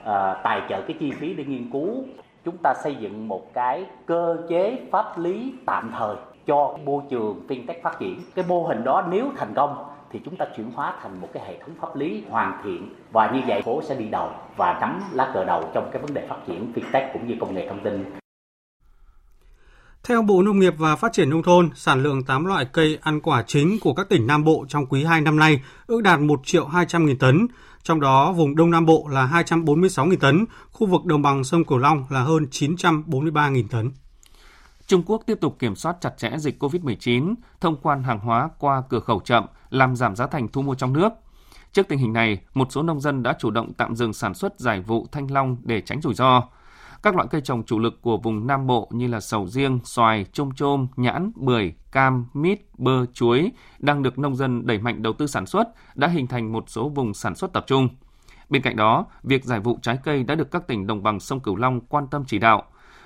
uh, 0.00 0.42
tài 0.42 0.62
trợ 0.68 0.80
cái 0.80 0.96
chi 1.00 1.10
phí 1.10 1.34
để 1.34 1.44
nghiên 1.44 1.70
cứu. 1.70 2.04
Chúng 2.44 2.56
ta 2.56 2.74
xây 2.74 2.94
dựng 2.94 3.28
một 3.28 3.54
cái 3.54 3.86
cơ 4.06 4.36
chế 4.48 4.78
pháp 4.90 5.18
lý 5.18 5.54
tạm 5.66 5.90
thời 5.98 6.16
cho 6.46 6.76
môi 6.84 7.02
trường 7.10 7.40
fintech 7.48 7.82
phát 7.82 7.98
triển. 7.98 8.20
Cái 8.34 8.44
mô 8.48 8.62
hình 8.62 8.84
đó 8.84 9.04
nếu 9.10 9.26
thành 9.36 9.54
công 9.54 9.84
thì 10.12 10.20
chúng 10.24 10.36
ta 10.36 10.46
chuyển 10.56 10.70
hóa 10.74 10.94
thành 11.02 11.20
một 11.20 11.28
cái 11.34 11.42
hệ 11.46 11.58
thống 11.60 11.74
pháp 11.80 11.96
lý 11.96 12.22
hoàn 12.28 12.60
thiện 12.64 12.94
và 13.12 13.30
như 13.30 13.40
vậy 13.46 13.62
phố 13.64 13.82
sẽ 13.88 13.94
đi 13.94 14.04
đầu 14.04 14.30
và 14.56 14.78
nắm 14.80 15.02
lá 15.12 15.30
cờ 15.34 15.44
đầu 15.44 15.70
trong 15.74 15.90
cái 15.92 16.02
vấn 16.02 16.14
đề 16.14 16.26
phát 16.28 16.36
triển 16.46 16.72
fintech 16.74 17.12
cũng 17.12 17.28
như 17.28 17.34
công 17.40 17.54
nghệ 17.54 17.68
thông 17.68 17.84
tin. 17.84 18.04
Theo 20.04 20.22
Bộ 20.22 20.42
Nông 20.42 20.58
nghiệp 20.58 20.74
và 20.78 20.96
Phát 20.96 21.12
triển 21.12 21.30
Nông 21.30 21.42
thôn, 21.42 21.70
sản 21.74 22.02
lượng 22.02 22.24
8 22.24 22.44
loại 22.44 22.66
cây 22.72 22.98
ăn 23.02 23.20
quả 23.20 23.42
chính 23.46 23.78
của 23.80 23.94
các 23.94 24.08
tỉnh 24.08 24.26
Nam 24.26 24.44
Bộ 24.44 24.64
trong 24.68 24.86
quý 24.86 25.04
2 25.04 25.20
năm 25.20 25.36
nay 25.36 25.60
ước 25.86 26.00
đạt 26.02 26.20
1 26.20 26.40
triệu 26.44 26.66
200 26.66 27.06
nghìn 27.06 27.18
tấn, 27.18 27.46
trong 27.82 28.00
đó 28.00 28.32
vùng 28.32 28.56
Đông 28.56 28.70
Nam 28.70 28.86
Bộ 28.86 29.08
là 29.10 29.26
246 29.26 30.06
nghìn 30.06 30.18
tấn, 30.18 30.44
khu 30.70 30.86
vực 30.86 31.04
đồng 31.04 31.22
bằng 31.22 31.44
sông 31.44 31.64
Cửu 31.64 31.78
Long 31.78 32.04
là 32.10 32.20
hơn 32.20 32.46
943 32.50 33.48
nghìn 33.48 33.68
tấn. 33.68 33.90
Trung 34.86 35.02
Quốc 35.06 35.22
tiếp 35.26 35.38
tục 35.40 35.56
kiểm 35.58 35.74
soát 35.74 35.96
chặt 36.00 36.18
chẽ 36.18 36.38
dịch 36.38 36.62
COVID-19, 36.62 37.34
thông 37.60 37.76
quan 37.82 38.02
hàng 38.02 38.18
hóa 38.18 38.48
qua 38.58 38.82
cửa 38.88 39.00
khẩu 39.00 39.20
chậm, 39.20 39.46
làm 39.70 39.96
giảm 39.96 40.16
giá 40.16 40.26
thành 40.26 40.48
thu 40.48 40.62
mua 40.62 40.74
trong 40.74 40.92
nước. 40.92 41.12
Trước 41.72 41.88
tình 41.88 41.98
hình 41.98 42.12
này, 42.12 42.40
một 42.54 42.72
số 42.72 42.82
nông 42.82 43.00
dân 43.00 43.22
đã 43.22 43.36
chủ 43.38 43.50
động 43.50 43.72
tạm 43.72 43.96
dừng 43.96 44.12
sản 44.12 44.34
xuất 44.34 44.60
giải 44.60 44.80
vụ 44.80 45.06
thanh 45.12 45.30
long 45.30 45.56
để 45.62 45.80
tránh 45.80 46.00
rủi 46.00 46.14
ro. 46.14 46.42
Các 47.02 47.14
loại 47.14 47.28
cây 47.30 47.40
trồng 47.40 47.62
chủ 47.64 47.78
lực 47.78 48.02
của 48.02 48.16
vùng 48.16 48.46
Nam 48.46 48.66
Bộ 48.66 48.88
như 48.90 49.06
là 49.06 49.20
sầu 49.20 49.46
riêng, 49.46 49.78
xoài, 49.84 50.26
trôm 50.32 50.50
trôm, 50.56 50.86
nhãn, 50.96 51.32
bưởi, 51.36 51.74
cam, 51.92 52.26
mít, 52.34 52.60
bơ, 52.78 53.06
chuối 53.12 53.50
đang 53.78 54.02
được 54.02 54.18
nông 54.18 54.36
dân 54.36 54.66
đẩy 54.66 54.78
mạnh 54.78 55.02
đầu 55.02 55.12
tư 55.12 55.26
sản 55.26 55.46
xuất, 55.46 55.68
đã 55.94 56.08
hình 56.08 56.26
thành 56.26 56.52
một 56.52 56.64
số 56.66 56.88
vùng 56.88 57.14
sản 57.14 57.34
xuất 57.34 57.52
tập 57.52 57.64
trung. 57.66 57.88
Bên 58.48 58.62
cạnh 58.62 58.76
đó, 58.76 59.06
việc 59.22 59.44
giải 59.44 59.60
vụ 59.60 59.78
trái 59.82 59.98
cây 60.04 60.24
đã 60.24 60.34
được 60.34 60.50
các 60.50 60.66
tỉnh 60.66 60.86
đồng 60.86 61.02
bằng 61.02 61.20
sông 61.20 61.40
Cửu 61.40 61.56
Long 61.56 61.80
quan 61.80 62.06
tâm 62.06 62.24
chỉ 62.26 62.38
đạo. 62.38 62.62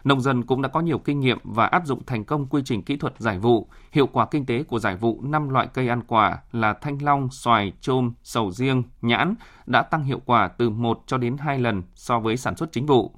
Nông 0.06 0.20
dân 0.20 0.42
cũng 0.42 0.62
đã 0.62 0.68
có 0.68 0.80
nhiều 0.80 0.98
kinh 0.98 1.20
nghiệm 1.20 1.38
và 1.44 1.66
áp 1.66 1.86
dụng 1.86 2.04
thành 2.06 2.24
công 2.24 2.46
quy 2.46 2.62
trình 2.64 2.82
kỹ 2.82 2.96
thuật 2.96 3.14
giải 3.18 3.38
vụ. 3.38 3.68
Hiệu 3.92 4.06
quả 4.06 4.26
kinh 4.30 4.46
tế 4.46 4.62
của 4.62 4.78
giải 4.78 4.96
vụ 4.96 5.20
5 5.22 5.48
loại 5.48 5.68
cây 5.74 5.88
ăn 5.88 6.02
quả 6.06 6.38
là 6.52 6.72
thanh 6.72 7.02
long, 7.02 7.28
xoài, 7.30 7.72
trôm, 7.80 8.12
sầu 8.22 8.50
riêng, 8.50 8.82
nhãn 9.02 9.34
đã 9.66 9.82
tăng 9.82 10.04
hiệu 10.04 10.20
quả 10.26 10.48
từ 10.48 10.70
1 10.70 11.02
cho 11.06 11.18
đến 11.18 11.36
2 11.36 11.58
lần 11.58 11.82
so 11.94 12.20
với 12.20 12.36
sản 12.36 12.56
xuất 12.56 12.72
chính 12.72 12.86
vụ. 12.86 13.12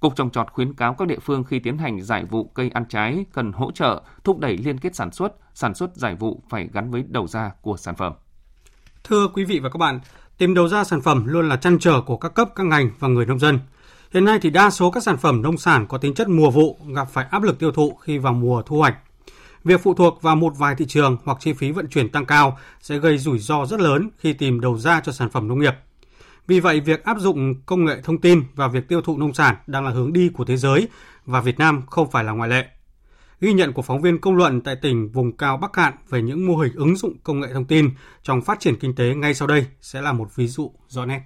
Cục 0.00 0.16
trồng 0.16 0.30
trọt 0.30 0.50
khuyến 0.52 0.74
cáo 0.74 0.94
các 0.94 1.08
địa 1.08 1.18
phương 1.18 1.44
khi 1.44 1.58
tiến 1.58 1.78
hành 1.78 2.02
giải 2.02 2.24
vụ 2.24 2.44
cây 2.54 2.70
ăn 2.74 2.84
trái 2.88 3.24
cần 3.32 3.52
hỗ 3.52 3.70
trợ, 3.70 4.02
thúc 4.24 4.38
đẩy 4.38 4.56
liên 4.56 4.78
kết 4.78 4.94
sản 4.94 5.10
xuất, 5.10 5.32
sản 5.54 5.74
xuất 5.74 5.96
giải 5.96 6.14
vụ 6.14 6.42
phải 6.48 6.68
gắn 6.72 6.90
với 6.90 7.04
đầu 7.08 7.26
ra 7.26 7.50
của 7.62 7.76
sản 7.76 7.94
phẩm. 7.94 8.12
Thưa 9.04 9.28
quý 9.28 9.44
vị 9.44 9.58
và 9.58 9.68
các 9.68 9.78
bạn, 9.78 10.00
tìm 10.38 10.54
đầu 10.54 10.68
ra 10.68 10.84
sản 10.84 11.00
phẩm 11.00 11.26
luôn 11.26 11.48
là 11.48 11.56
chăn 11.56 11.78
trở 11.78 12.00
của 12.00 12.16
các 12.16 12.34
cấp, 12.34 12.48
các 12.56 12.66
ngành 12.66 12.90
và 12.98 13.08
người 13.08 13.26
nông 13.26 13.38
dân. 13.38 13.58
Hiện 14.10 14.24
nay 14.24 14.38
thì 14.42 14.50
đa 14.50 14.70
số 14.70 14.90
các 14.90 15.02
sản 15.02 15.16
phẩm 15.16 15.42
nông 15.42 15.58
sản 15.58 15.86
có 15.88 15.98
tính 15.98 16.14
chất 16.14 16.28
mùa 16.28 16.50
vụ 16.50 16.78
gặp 16.94 17.08
phải 17.12 17.26
áp 17.30 17.42
lực 17.42 17.58
tiêu 17.58 17.72
thụ 17.72 17.94
khi 17.94 18.18
vào 18.18 18.32
mùa 18.32 18.62
thu 18.62 18.78
hoạch. 18.78 18.94
Việc 19.64 19.80
phụ 19.82 19.94
thuộc 19.94 20.22
vào 20.22 20.36
một 20.36 20.52
vài 20.58 20.74
thị 20.74 20.84
trường 20.88 21.16
hoặc 21.24 21.38
chi 21.40 21.52
phí 21.52 21.70
vận 21.70 21.88
chuyển 21.88 22.08
tăng 22.08 22.26
cao 22.26 22.58
sẽ 22.80 22.98
gây 22.98 23.18
rủi 23.18 23.38
ro 23.38 23.66
rất 23.66 23.80
lớn 23.80 24.10
khi 24.18 24.32
tìm 24.32 24.60
đầu 24.60 24.78
ra 24.78 25.00
cho 25.00 25.12
sản 25.12 25.30
phẩm 25.30 25.48
nông 25.48 25.58
nghiệp. 25.58 25.74
Vì 26.46 26.60
vậy, 26.60 26.80
việc 26.80 27.04
áp 27.04 27.16
dụng 27.20 27.54
công 27.66 27.84
nghệ 27.84 28.00
thông 28.04 28.20
tin 28.20 28.42
vào 28.54 28.68
việc 28.68 28.88
tiêu 28.88 29.00
thụ 29.02 29.18
nông 29.18 29.34
sản 29.34 29.56
đang 29.66 29.84
là 29.84 29.90
hướng 29.90 30.12
đi 30.12 30.28
của 30.28 30.44
thế 30.44 30.56
giới 30.56 30.88
và 31.26 31.40
Việt 31.40 31.58
Nam 31.58 31.82
không 31.86 32.10
phải 32.10 32.24
là 32.24 32.32
ngoại 32.32 32.50
lệ. 32.50 32.66
Ghi 33.40 33.52
nhận 33.52 33.72
của 33.72 33.82
phóng 33.82 34.00
viên 34.00 34.18
công 34.18 34.36
luận 34.36 34.60
tại 34.60 34.76
tỉnh 34.82 35.08
vùng 35.12 35.36
cao 35.36 35.56
Bắc 35.56 35.72
Cạn 35.72 35.94
về 36.08 36.22
những 36.22 36.46
mô 36.46 36.56
hình 36.56 36.72
ứng 36.74 36.96
dụng 36.96 37.18
công 37.24 37.40
nghệ 37.40 37.48
thông 37.52 37.64
tin 37.64 37.90
trong 38.22 38.42
phát 38.42 38.60
triển 38.60 38.76
kinh 38.76 38.94
tế 38.94 39.14
ngay 39.14 39.34
sau 39.34 39.48
đây 39.48 39.66
sẽ 39.80 40.00
là 40.00 40.12
một 40.12 40.36
ví 40.36 40.46
dụ 40.46 40.72
rõ 40.88 41.06
nét. 41.06 41.20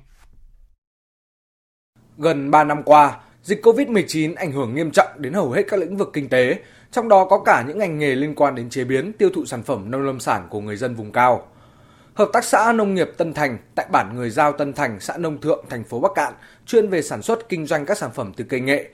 Gần 2.18 2.50
3 2.50 2.64
năm 2.64 2.82
qua, 2.82 3.16
dịch 3.42 3.66
COVID-19 3.66 4.34
ảnh 4.36 4.52
hưởng 4.52 4.74
nghiêm 4.74 4.90
trọng 4.90 5.08
đến 5.16 5.32
hầu 5.32 5.50
hết 5.50 5.62
các 5.68 5.80
lĩnh 5.80 5.96
vực 5.96 6.10
kinh 6.12 6.28
tế, 6.28 6.58
trong 6.90 7.08
đó 7.08 7.24
có 7.24 7.38
cả 7.38 7.64
những 7.68 7.78
ngành 7.78 7.98
nghề 7.98 8.14
liên 8.14 8.34
quan 8.34 8.54
đến 8.54 8.70
chế 8.70 8.84
biến, 8.84 9.12
tiêu 9.12 9.28
thụ 9.34 9.44
sản 9.44 9.62
phẩm 9.62 9.90
nông 9.90 10.02
lâm 10.02 10.20
sản 10.20 10.46
của 10.50 10.60
người 10.60 10.76
dân 10.76 10.94
vùng 10.94 11.12
cao. 11.12 11.46
Hợp 12.14 12.28
tác 12.32 12.44
xã 12.44 12.72
Nông 12.72 12.94
nghiệp 12.94 13.10
Tân 13.16 13.34
Thành 13.34 13.58
tại 13.74 13.86
bản 13.92 14.16
Người 14.16 14.30
Giao 14.30 14.52
Tân 14.52 14.72
Thành, 14.72 15.00
xã 15.00 15.16
Nông 15.16 15.40
Thượng, 15.40 15.64
thành 15.70 15.84
phố 15.84 16.00
Bắc 16.00 16.12
Cạn, 16.14 16.34
chuyên 16.66 16.88
về 16.88 17.02
sản 17.02 17.22
xuất 17.22 17.48
kinh 17.48 17.66
doanh 17.66 17.86
các 17.86 17.98
sản 17.98 18.10
phẩm 18.14 18.32
từ 18.36 18.44
cây 18.44 18.60
nghệ. 18.60 18.90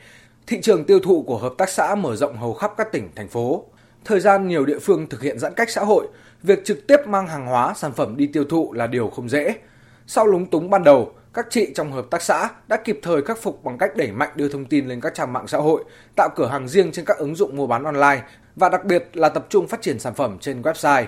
Thị 0.47 0.61
trường 0.61 0.85
tiêu 0.85 0.99
thụ 0.99 1.23
của 1.23 1.39
hợp 1.39 1.53
tác 1.59 1.69
xã 1.69 1.95
mở 1.95 2.17
rộng 2.17 2.37
hầu 2.37 2.55
khắp 2.55 2.73
các 2.77 2.93
tỉnh, 2.93 3.09
thành 3.17 3.29
phố. 3.29 3.65
Thời 4.05 4.21
gian 4.21 4.49
nhiều 4.49 4.67
địa 4.67 4.79
phương 4.79 5.09
thực 5.09 5.23
hiện 5.23 5.39
giãn 5.39 5.55
cách 5.55 5.71
xã 5.71 5.81
hội, 5.81 6.07
việc 6.43 6.65
trực 6.65 6.87
tiếp 6.87 6.97
mang 7.07 7.27
hàng 7.27 7.47
hóa, 7.47 7.75
sản 7.77 7.93
phẩm 7.93 8.17
đi 8.17 8.27
tiêu 8.27 8.45
thụ 8.45 8.73
là 8.73 8.87
điều 8.87 9.09
không 9.09 9.29
dễ. 9.29 9.55
Sau 10.07 10.27
lúng 10.27 10.47
túng 10.47 10.71
ban 10.71 10.85
đầu, 10.85 11.13
các 11.35 11.47
chị 11.51 11.69
trong 11.75 11.93
hợp 11.93 12.07
tác 12.11 12.23
xã 12.23 12.49
đã 12.69 12.77
kịp 12.77 13.01
thời 13.03 13.23
khắc 13.23 13.43
phục 13.43 13.65
bằng 13.65 13.79
cách 13.79 13.97
đẩy 13.97 14.13
mạnh 14.13 14.31
đưa 14.35 14.49
thông 14.49 14.65
tin 14.65 14.89
lên 14.89 15.01
các 15.01 15.15
trang 15.15 15.33
mạng 15.33 15.49
xã 15.49 15.59
hội, 15.59 15.85
tạo 16.17 16.29
cửa 16.37 16.47
hàng 16.47 16.69
riêng 16.69 16.93
trên 16.93 17.05
các 17.05 17.19
ứng 17.19 17.37
dụng 17.37 17.57
mua 17.57 17.67
bán 17.67 17.85
online 17.85 18.23
và 18.57 18.69
đặc 18.69 18.85
biệt 18.85 19.09
là 19.13 19.29
tập 19.29 19.47
trung 19.51 19.69
phát 19.69 19.83
triển 19.83 19.99
sản 19.99 20.15
phẩm 20.15 20.39
trên 20.41 20.63
website. 20.63 21.05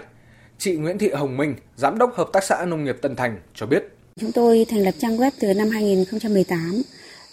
Chị 0.58 0.76
Nguyễn 0.76 0.98
Thị 0.98 1.10
Hồng 1.10 1.36
Minh, 1.36 1.54
Giám 1.76 1.98
đốc 1.98 2.14
Hợp 2.14 2.28
tác 2.32 2.44
xã 2.44 2.64
Nông 2.64 2.84
nghiệp 2.84 2.96
Tân 3.02 3.16
Thành 3.16 3.40
cho 3.54 3.66
biết. 3.66 3.84
Chúng 4.20 4.32
tôi 4.32 4.66
thành 4.70 4.80
lập 4.80 4.94
trang 4.98 5.16
web 5.16 5.30
từ 5.40 5.54
năm 5.54 5.70
2018 5.70 6.82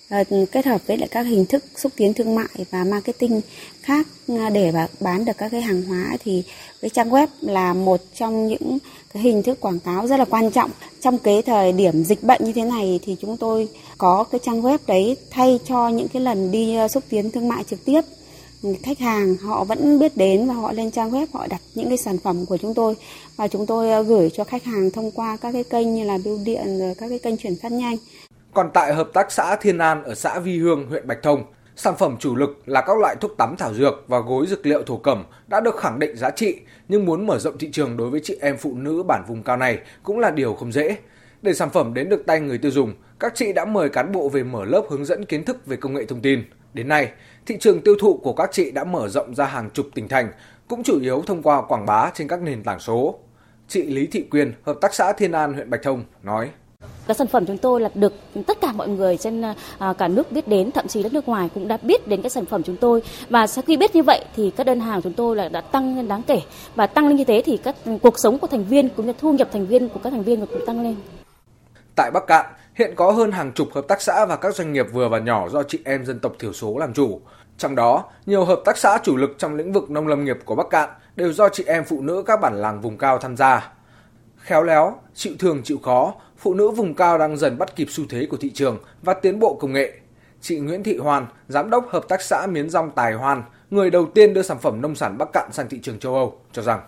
ờ, 0.09 0.23
kết 0.51 0.65
hợp 0.65 0.81
với 0.87 0.97
lại 0.97 1.07
các 1.11 1.21
hình 1.21 1.45
thức 1.45 1.63
xúc 1.75 1.91
tiến 1.95 2.13
thương 2.13 2.35
mại 2.35 2.65
và 2.71 2.83
marketing 2.83 3.41
khác 3.81 4.07
ờ, 4.27 4.49
để 4.53 4.71
bán 5.01 5.25
được 5.25 5.37
các 5.37 5.49
cái 5.51 5.61
hàng 5.61 5.81
hóa 5.81 6.17
thì 6.23 6.43
cái 6.81 6.89
trang 6.89 7.09
web 7.09 7.27
là 7.41 7.73
một 7.73 8.01
trong 8.13 8.47
những 8.47 8.77
cái 9.13 9.23
hình 9.23 9.43
thức 9.43 9.59
quảng 9.59 9.79
cáo 9.79 10.07
rất 10.07 10.17
là 10.17 10.25
quan 10.25 10.51
trọng. 10.51 10.71
Trong 11.01 11.17
cái 11.17 11.41
thời 11.41 11.71
điểm 11.71 12.03
dịch 12.03 12.23
bệnh 12.23 12.43
như 12.43 12.53
thế 12.53 12.63
này 12.63 12.99
thì 13.03 13.15
chúng 13.21 13.37
tôi 13.37 13.67
có 13.97 14.23
cái 14.23 14.39
trang 14.43 14.61
web 14.61 14.77
đấy 14.87 15.17
thay 15.29 15.59
cho 15.65 15.89
những 15.89 16.07
cái 16.07 16.21
lần 16.21 16.51
đi 16.51 16.75
ờ, 16.75 16.87
xúc 16.87 17.03
tiến 17.09 17.31
thương 17.31 17.47
mại 17.47 17.63
trực 17.63 17.85
tiếp. 17.85 18.01
Khách 18.83 18.99
hàng 18.99 19.35
họ 19.35 19.63
vẫn 19.63 19.99
biết 19.99 20.17
đến 20.17 20.47
và 20.47 20.53
họ 20.53 20.71
lên 20.71 20.91
trang 20.91 21.11
web 21.11 21.25
họ 21.33 21.47
đặt 21.47 21.61
những 21.75 21.87
cái 21.87 21.97
sản 21.97 22.17
phẩm 22.17 22.45
của 22.45 22.57
chúng 22.57 22.73
tôi 22.73 22.95
và 23.35 23.47
chúng 23.47 23.65
tôi 23.65 23.91
ờ, 23.91 24.03
gửi 24.03 24.29
cho 24.29 24.43
khách 24.43 24.63
hàng 24.63 24.91
thông 24.91 25.11
qua 25.11 25.37
các 25.37 25.51
cái 25.51 25.63
kênh 25.63 25.95
như 25.95 26.03
là 26.03 26.17
bưu 26.25 26.39
điện 26.45 26.79
rồi 26.79 26.95
các 26.97 27.09
cái 27.09 27.19
kênh 27.19 27.37
chuyển 27.37 27.55
phát 27.61 27.71
nhanh. 27.71 27.97
Còn 28.53 28.69
tại 28.73 28.93
hợp 28.93 29.09
tác 29.13 29.31
xã 29.31 29.55
Thiên 29.55 29.77
An 29.77 30.03
ở 30.03 30.15
xã 30.15 30.39
Vi 30.39 30.57
Hương, 30.57 30.85
huyện 30.89 31.07
Bạch 31.07 31.19
Thông, 31.23 31.43
sản 31.79 31.95
phẩm 31.97 32.15
chủ 32.19 32.35
lực 32.35 32.61
là 32.65 32.81
các 32.81 32.97
loại 32.97 33.15
thuốc 33.21 33.37
tắm 33.37 33.55
thảo 33.57 33.73
dược 33.73 34.03
và 34.07 34.19
gối 34.19 34.45
dược 34.47 34.65
liệu 34.65 34.83
thổ 34.83 34.97
cẩm 34.97 35.23
đã 35.47 35.59
được 35.59 35.77
khẳng 35.77 35.99
định 35.99 36.17
giá 36.17 36.29
trị, 36.29 36.57
nhưng 36.87 37.05
muốn 37.05 37.27
mở 37.27 37.39
rộng 37.39 37.57
thị 37.57 37.69
trường 37.71 37.97
đối 37.97 38.09
với 38.09 38.19
chị 38.23 38.37
em 38.41 38.57
phụ 38.57 38.73
nữ 38.75 39.03
bản 39.03 39.23
vùng 39.27 39.43
cao 39.43 39.57
này 39.57 39.79
cũng 40.03 40.19
là 40.19 40.31
điều 40.31 40.53
không 40.53 40.71
dễ. 40.71 40.97
Để 41.41 41.53
sản 41.53 41.69
phẩm 41.69 41.93
đến 41.93 42.09
được 42.09 42.25
tay 42.25 42.39
người 42.39 42.57
tiêu 42.57 42.71
dùng, 42.71 42.93
các 43.19 43.35
chị 43.35 43.53
đã 43.53 43.65
mời 43.65 43.89
cán 43.89 44.11
bộ 44.11 44.29
về 44.29 44.43
mở 44.43 44.65
lớp 44.65 44.83
hướng 44.89 45.05
dẫn 45.05 45.25
kiến 45.25 45.45
thức 45.45 45.65
về 45.65 45.77
công 45.77 45.93
nghệ 45.93 46.05
thông 46.05 46.21
tin. 46.21 46.43
Đến 46.73 46.87
nay, 46.87 47.11
thị 47.45 47.57
trường 47.59 47.81
tiêu 47.81 47.95
thụ 47.99 48.17
của 48.17 48.33
các 48.33 48.49
chị 48.51 48.71
đã 48.71 48.83
mở 48.83 49.07
rộng 49.07 49.35
ra 49.35 49.45
hàng 49.45 49.69
chục 49.69 49.85
tỉnh 49.93 50.07
thành, 50.07 50.31
cũng 50.67 50.83
chủ 50.83 50.99
yếu 51.01 51.23
thông 51.25 51.43
qua 51.43 51.61
quảng 51.61 51.85
bá 51.85 52.11
trên 52.13 52.27
các 52.27 52.41
nền 52.41 52.63
tảng 52.63 52.79
số. 52.79 53.19
Chị 53.67 53.83
Lý 53.83 54.07
Thị 54.07 54.21
Quyên, 54.31 54.53
hợp 54.63 54.77
tác 54.81 54.93
xã 54.93 55.13
Thiên 55.13 55.31
An, 55.31 55.53
huyện 55.53 55.69
Bạch 55.69 55.83
Thông 55.83 56.03
nói: 56.23 56.49
các 57.09 57.17
sản 57.17 57.27
phẩm 57.27 57.45
chúng 57.45 57.57
tôi 57.57 57.81
là 57.81 57.89
được 57.95 58.13
tất 58.47 58.61
cả 58.61 58.71
mọi 58.71 58.87
người 58.87 59.17
trên 59.17 59.41
à, 59.41 59.55
à, 59.79 59.93
cả 59.93 60.07
nước 60.07 60.31
biết 60.31 60.47
đến, 60.47 60.71
thậm 60.71 60.87
chí 60.87 61.03
đất 61.03 61.13
nước 61.13 61.27
ngoài 61.27 61.49
cũng 61.53 61.67
đã 61.67 61.77
biết 61.81 62.07
đến 62.07 62.21
các 62.21 62.31
sản 62.31 62.45
phẩm 62.45 62.63
chúng 62.63 62.77
tôi. 62.77 63.01
Và 63.29 63.47
sau 63.47 63.63
khi 63.67 63.77
biết 63.77 63.95
như 63.95 64.03
vậy 64.03 64.25
thì 64.35 64.51
các 64.55 64.63
đơn 64.63 64.79
hàng 64.79 65.01
chúng 65.01 65.13
tôi 65.13 65.35
là 65.35 65.49
đã 65.49 65.61
tăng 65.61 65.95
lên 65.95 66.07
đáng 66.07 66.21
kể 66.23 66.41
và 66.75 66.87
tăng 66.87 67.07
lên 67.07 67.15
như 67.15 67.23
thế 67.23 67.41
thì 67.45 67.57
các 67.57 67.75
ừ, 67.85 67.91
cuộc 68.01 68.19
sống 68.19 68.39
của 68.39 68.47
thành 68.47 68.65
viên 68.65 68.89
cũng 68.89 69.05
như 69.05 69.13
thu 69.19 69.33
nhập 69.33 69.49
thành 69.53 69.65
viên 69.65 69.89
của 69.89 69.99
các 70.03 70.09
thành 70.09 70.23
viên 70.23 70.45
cũng 70.45 70.65
tăng 70.65 70.83
lên. 70.83 70.95
Tại 71.95 72.11
Bắc 72.13 72.27
Cạn, 72.27 72.45
hiện 72.75 72.93
có 72.95 73.11
hơn 73.11 73.31
hàng 73.31 73.51
chục 73.55 73.67
hợp 73.73 73.87
tác 73.87 74.01
xã 74.01 74.25
và 74.25 74.35
các 74.35 74.55
doanh 74.55 74.73
nghiệp 74.73 74.85
vừa 74.93 75.09
và 75.09 75.19
nhỏ 75.19 75.49
do 75.49 75.63
chị 75.63 75.79
em 75.85 76.05
dân 76.05 76.19
tộc 76.19 76.33
thiểu 76.39 76.53
số 76.53 76.77
làm 76.77 76.93
chủ. 76.93 77.21
Trong 77.57 77.75
đó, 77.75 78.03
nhiều 78.25 78.45
hợp 78.45 78.61
tác 78.65 78.77
xã 78.77 78.97
chủ 79.03 79.15
lực 79.15 79.35
trong 79.37 79.55
lĩnh 79.55 79.73
vực 79.73 79.89
nông 79.89 80.07
lâm 80.07 80.25
nghiệp 80.25 80.37
của 80.45 80.55
Bắc 80.55 80.69
Cạn 80.69 80.89
đều 81.15 81.33
do 81.33 81.49
chị 81.49 81.63
em 81.67 81.83
phụ 81.85 82.01
nữ 82.01 82.23
các 82.25 82.41
bản 82.41 82.61
làng 82.61 82.81
vùng 82.81 82.97
cao 82.97 83.17
tham 83.17 83.37
gia. 83.37 83.71
Khéo 84.39 84.63
léo, 84.63 84.99
chịu 85.15 85.33
thương 85.39 85.63
chịu 85.63 85.77
khó, 85.77 86.13
phụ 86.37 86.53
nữ 86.53 86.71
vùng 86.71 86.93
cao 86.93 87.17
đang 87.17 87.37
dần 87.37 87.57
bắt 87.57 87.75
kịp 87.75 87.87
xu 87.89 88.03
thế 88.09 88.27
của 88.29 88.37
thị 88.37 88.51
trường 88.53 88.77
và 89.01 89.13
tiến 89.13 89.39
bộ 89.39 89.57
công 89.61 89.73
nghệ. 89.73 89.93
Chị 90.41 90.59
Nguyễn 90.59 90.83
Thị 90.83 90.97
hoàn 90.97 91.27
giám 91.47 91.69
đốc 91.69 91.89
hợp 91.89 92.05
tác 92.09 92.21
xã 92.21 92.47
miến 92.47 92.69
rong 92.69 92.91
Tài 92.91 93.13
Hoan, 93.13 93.43
người 93.69 93.89
đầu 93.89 94.05
tiên 94.05 94.33
đưa 94.33 94.41
sản 94.41 94.57
phẩm 94.59 94.81
nông 94.81 94.95
sản 94.95 95.17
Bắc 95.17 95.29
Cạn 95.33 95.49
sang 95.51 95.69
thị 95.69 95.79
trường 95.81 95.99
châu 95.99 96.15
Âu, 96.15 96.39
cho 96.51 96.61
rằng 96.61 96.81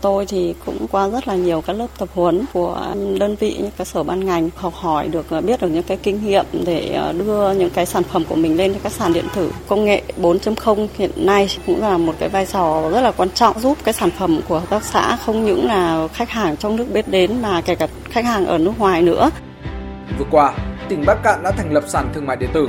Tôi 0.00 0.26
thì 0.26 0.54
cũng 0.66 0.86
qua 0.88 1.08
rất 1.08 1.28
là 1.28 1.34
nhiều 1.34 1.60
các 1.60 1.72
lớp 1.72 1.86
tập 1.98 2.08
huấn 2.14 2.44
của 2.52 2.94
đơn 3.18 3.36
vị 3.40 3.56
những 3.58 3.70
cái 3.76 3.84
sở 3.84 4.02
ban 4.02 4.26
ngành 4.26 4.50
học 4.56 4.74
hỏi 4.74 5.08
được 5.08 5.26
ờ, 5.30 5.40
biết 5.40 5.60
được 5.60 5.68
những 5.68 5.82
cái 5.82 5.96
kinh 5.96 6.26
nghiệm 6.26 6.44
để 6.66 6.92
ờ, 6.92 7.12
đưa 7.12 7.52
những 7.52 7.70
cái 7.70 7.86
sản 7.86 8.02
phẩm 8.02 8.24
của 8.28 8.34
mình 8.34 8.56
lên 8.56 8.74
các 8.82 8.92
sàn 8.92 9.12
điện 9.12 9.24
tử. 9.34 9.52
Công 9.68 9.84
nghệ 9.84 10.02
4.0 10.16 10.86
hiện 10.96 11.10
nay 11.16 11.48
cũng 11.66 11.80
là 11.80 11.98
một 11.98 12.14
cái 12.18 12.28
vai 12.28 12.46
trò 12.46 12.90
rất 12.90 13.00
là 13.00 13.10
quan 13.10 13.30
trọng 13.30 13.60
giúp 13.60 13.78
cái 13.84 13.94
sản 13.94 14.10
phẩm 14.18 14.40
của 14.48 14.58
hợp 14.58 14.70
tác 14.70 14.84
xã 14.84 15.16
không 15.16 15.44
những 15.44 15.66
là 15.66 16.08
khách 16.12 16.30
hàng 16.30 16.56
trong 16.56 16.76
nước 16.76 16.86
biết 16.92 17.08
đến 17.08 17.42
mà 17.42 17.60
kể 17.60 17.74
cả 17.74 17.86
khách 18.10 18.24
hàng 18.24 18.46
ở 18.46 18.58
nước 18.58 18.72
ngoài 18.78 19.02
nữa. 19.02 19.30
Vừa 20.18 20.26
qua, 20.30 20.54
tỉnh 20.88 21.04
Bắc 21.06 21.22
Cạn 21.22 21.42
đã 21.42 21.50
thành 21.50 21.72
lập 21.72 21.84
sàn 21.86 22.10
thương 22.14 22.26
mại 22.26 22.36
điện 22.36 22.50
tử. 22.52 22.68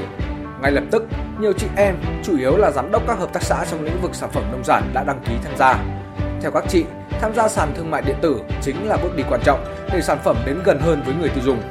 Ngay 0.61 0.71
lập 0.71 0.83
tức, 0.91 1.03
nhiều 1.39 1.53
chị 1.57 1.67
em, 1.77 1.95
chủ 2.23 2.37
yếu 2.37 2.57
là 2.57 2.71
giám 2.71 2.91
đốc 2.91 3.07
các 3.07 3.19
hợp 3.19 3.33
tác 3.33 3.43
xã 3.43 3.65
trong 3.71 3.83
lĩnh 3.83 4.01
vực 4.01 4.15
sản 4.15 4.29
phẩm 4.33 4.43
nông 4.51 4.63
sản 4.63 4.91
đã 4.93 5.03
đăng 5.03 5.19
ký 5.25 5.33
tham 5.43 5.57
gia. 5.57 5.96
Theo 6.41 6.51
các 6.51 6.63
chị, 6.69 6.83
tham 7.09 7.33
gia 7.35 7.47
sàn 7.47 7.73
thương 7.75 7.91
mại 7.91 8.01
điện 8.01 8.15
tử 8.21 8.41
chính 8.61 8.87
là 8.87 8.97
bước 8.97 9.09
đi 9.17 9.23
quan 9.29 9.41
trọng 9.45 9.65
để 9.93 10.01
sản 10.01 10.17
phẩm 10.23 10.37
đến 10.45 10.59
gần 10.65 10.79
hơn 10.79 11.01
với 11.05 11.15
người 11.15 11.29
tiêu 11.29 11.43
dùng. 11.43 11.61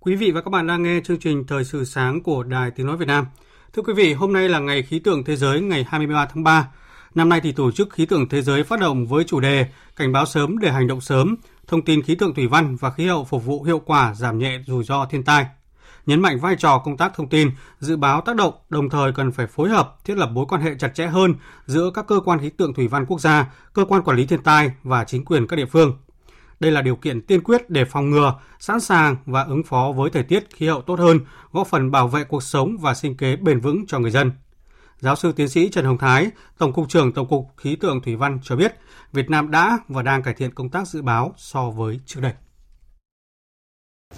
Quý 0.00 0.16
vị 0.16 0.30
và 0.30 0.40
các 0.40 0.50
bạn 0.50 0.66
đang 0.66 0.82
nghe 0.82 1.00
chương 1.04 1.18
trình 1.18 1.44
Thời 1.46 1.64
sự 1.64 1.84
sáng 1.84 2.22
của 2.22 2.42
Đài 2.42 2.70
Tiếng 2.70 2.86
Nói 2.86 2.96
Việt 2.96 3.08
Nam. 3.08 3.26
Thưa 3.72 3.82
quý 3.82 3.92
vị, 3.92 4.12
hôm 4.12 4.32
nay 4.32 4.48
là 4.48 4.58
ngày 4.58 4.82
khí 4.82 4.98
tượng 4.98 5.24
thế 5.24 5.36
giới 5.36 5.60
ngày 5.60 5.86
23 5.88 6.26
tháng 6.26 6.44
3. 6.44 6.68
Năm 7.14 7.28
nay 7.28 7.40
thì 7.40 7.52
Tổ 7.52 7.72
chức 7.72 7.92
Khí 7.92 8.06
tượng 8.06 8.28
Thế 8.28 8.42
giới 8.42 8.64
phát 8.64 8.80
động 8.80 9.06
với 9.06 9.24
chủ 9.24 9.40
đề 9.40 9.66
Cảnh 9.96 10.12
báo 10.12 10.26
sớm 10.26 10.58
để 10.58 10.72
hành 10.72 10.86
động 10.86 11.00
sớm, 11.00 11.36
thông 11.66 11.82
tin 11.82 12.02
khí 12.02 12.14
tượng 12.14 12.34
thủy 12.34 12.46
văn 12.46 12.76
và 12.76 12.90
khí 12.90 13.06
hậu 13.06 13.24
phục 13.24 13.44
vụ 13.44 13.62
hiệu 13.62 13.78
quả 13.78 14.14
giảm 14.14 14.38
nhẹ 14.38 14.58
rủi 14.66 14.84
ro 14.84 15.06
thiên 15.10 15.22
tai 15.22 15.46
nhấn 16.06 16.20
mạnh 16.20 16.38
vai 16.40 16.56
trò 16.58 16.78
công 16.78 16.96
tác 16.96 17.14
thông 17.14 17.28
tin, 17.28 17.50
dự 17.78 17.96
báo 17.96 18.20
tác 18.20 18.36
động, 18.36 18.54
đồng 18.68 18.90
thời 18.90 19.12
cần 19.12 19.32
phải 19.32 19.46
phối 19.46 19.68
hợp, 19.68 19.96
thiết 20.04 20.16
lập 20.16 20.30
mối 20.32 20.46
quan 20.48 20.60
hệ 20.60 20.74
chặt 20.78 20.94
chẽ 20.94 21.06
hơn 21.06 21.34
giữa 21.66 21.90
các 21.94 22.06
cơ 22.06 22.20
quan 22.24 22.38
khí 22.38 22.50
tượng 22.50 22.74
thủy 22.74 22.88
văn 22.88 23.06
quốc 23.06 23.20
gia, 23.20 23.52
cơ 23.72 23.84
quan 23.84 24.02
quản 24.02 24.16
lý 24.16 24.26
thiên 24.26 24.42
tai 24.42 24.70
và 24.82 25.04
chính 25.04 25.24
quyền 25.24 25.46
các 25.46 25.56
địa 25.56 25.66
phương. 25.66 25.96
Đây 26.60 26.72
là 26.72 26.82
điều 26.82 26.96
kiện 26.96 27.22
tiên 27.22 27.42
quyết 27.42 27.70
để 27.70 27.84
phòng 27.84 28.10
ngừa, 28.10 28.34
sẵn 28.58 28.80
sàng 28.80 29.16
và 29.26 29.42
ứng 29.42 29.62
phó 29.62 29.92
với 29.96 30.10
thời 30.10 30.22
tiết 30.22 30.46
khí 30.54 30.66
hậu 30.66 30.82
tốt 30.82 30.98
hơn, 30.98 31.20
góp 31.52 31.66
phần 31.66 31.90
bảo 31.90 32.08
vệ 32.08 32.24
cuộc 32.24 32.42
sống 32.42 32.76
và 32.80 32.94
sinh 32.94 33.16
kế 33.16 33.36
bền 33.36 33.60
vững 33.60 33.86
cho 33.86 33.98
người 33.98 34.10
dân. 34.10 34.32
Giáo 35.00 35.16
sư 35.16 35.32
tiến 35.32 35.48
sĩ 35.48 35.68
Trần 35.68 35.84
Hồng 35.84 35.98
Thái, 35.98 36.30
Tổng 36.58 36.72
cục 36.72 36.88
trưởng 36.88 37.12
Tổng 37.12 37.28
cục 37.28 37.48
Khí 37.56 37.76
tượng 37.76 38.00
Thủy 38.02 38.16
văn 38.16 38.38
cho 38.42 38.56
biết, 38.56 38.74
Việt 39.12 39.30
Nam 39.30 39.50
đã 39.50 39.78
và 39.88 40.02
đang 40.02 40.22
cải 40.22 40.34
thiện 40.34 40.54
công 40.54 40.68
tác 40.68 40.88
dự 40.88 41.02
báo 41.02 41.34
so 41.36 41.70
với 41.70 42.00
trước 42.06 42.20
đây. 42.20 42.32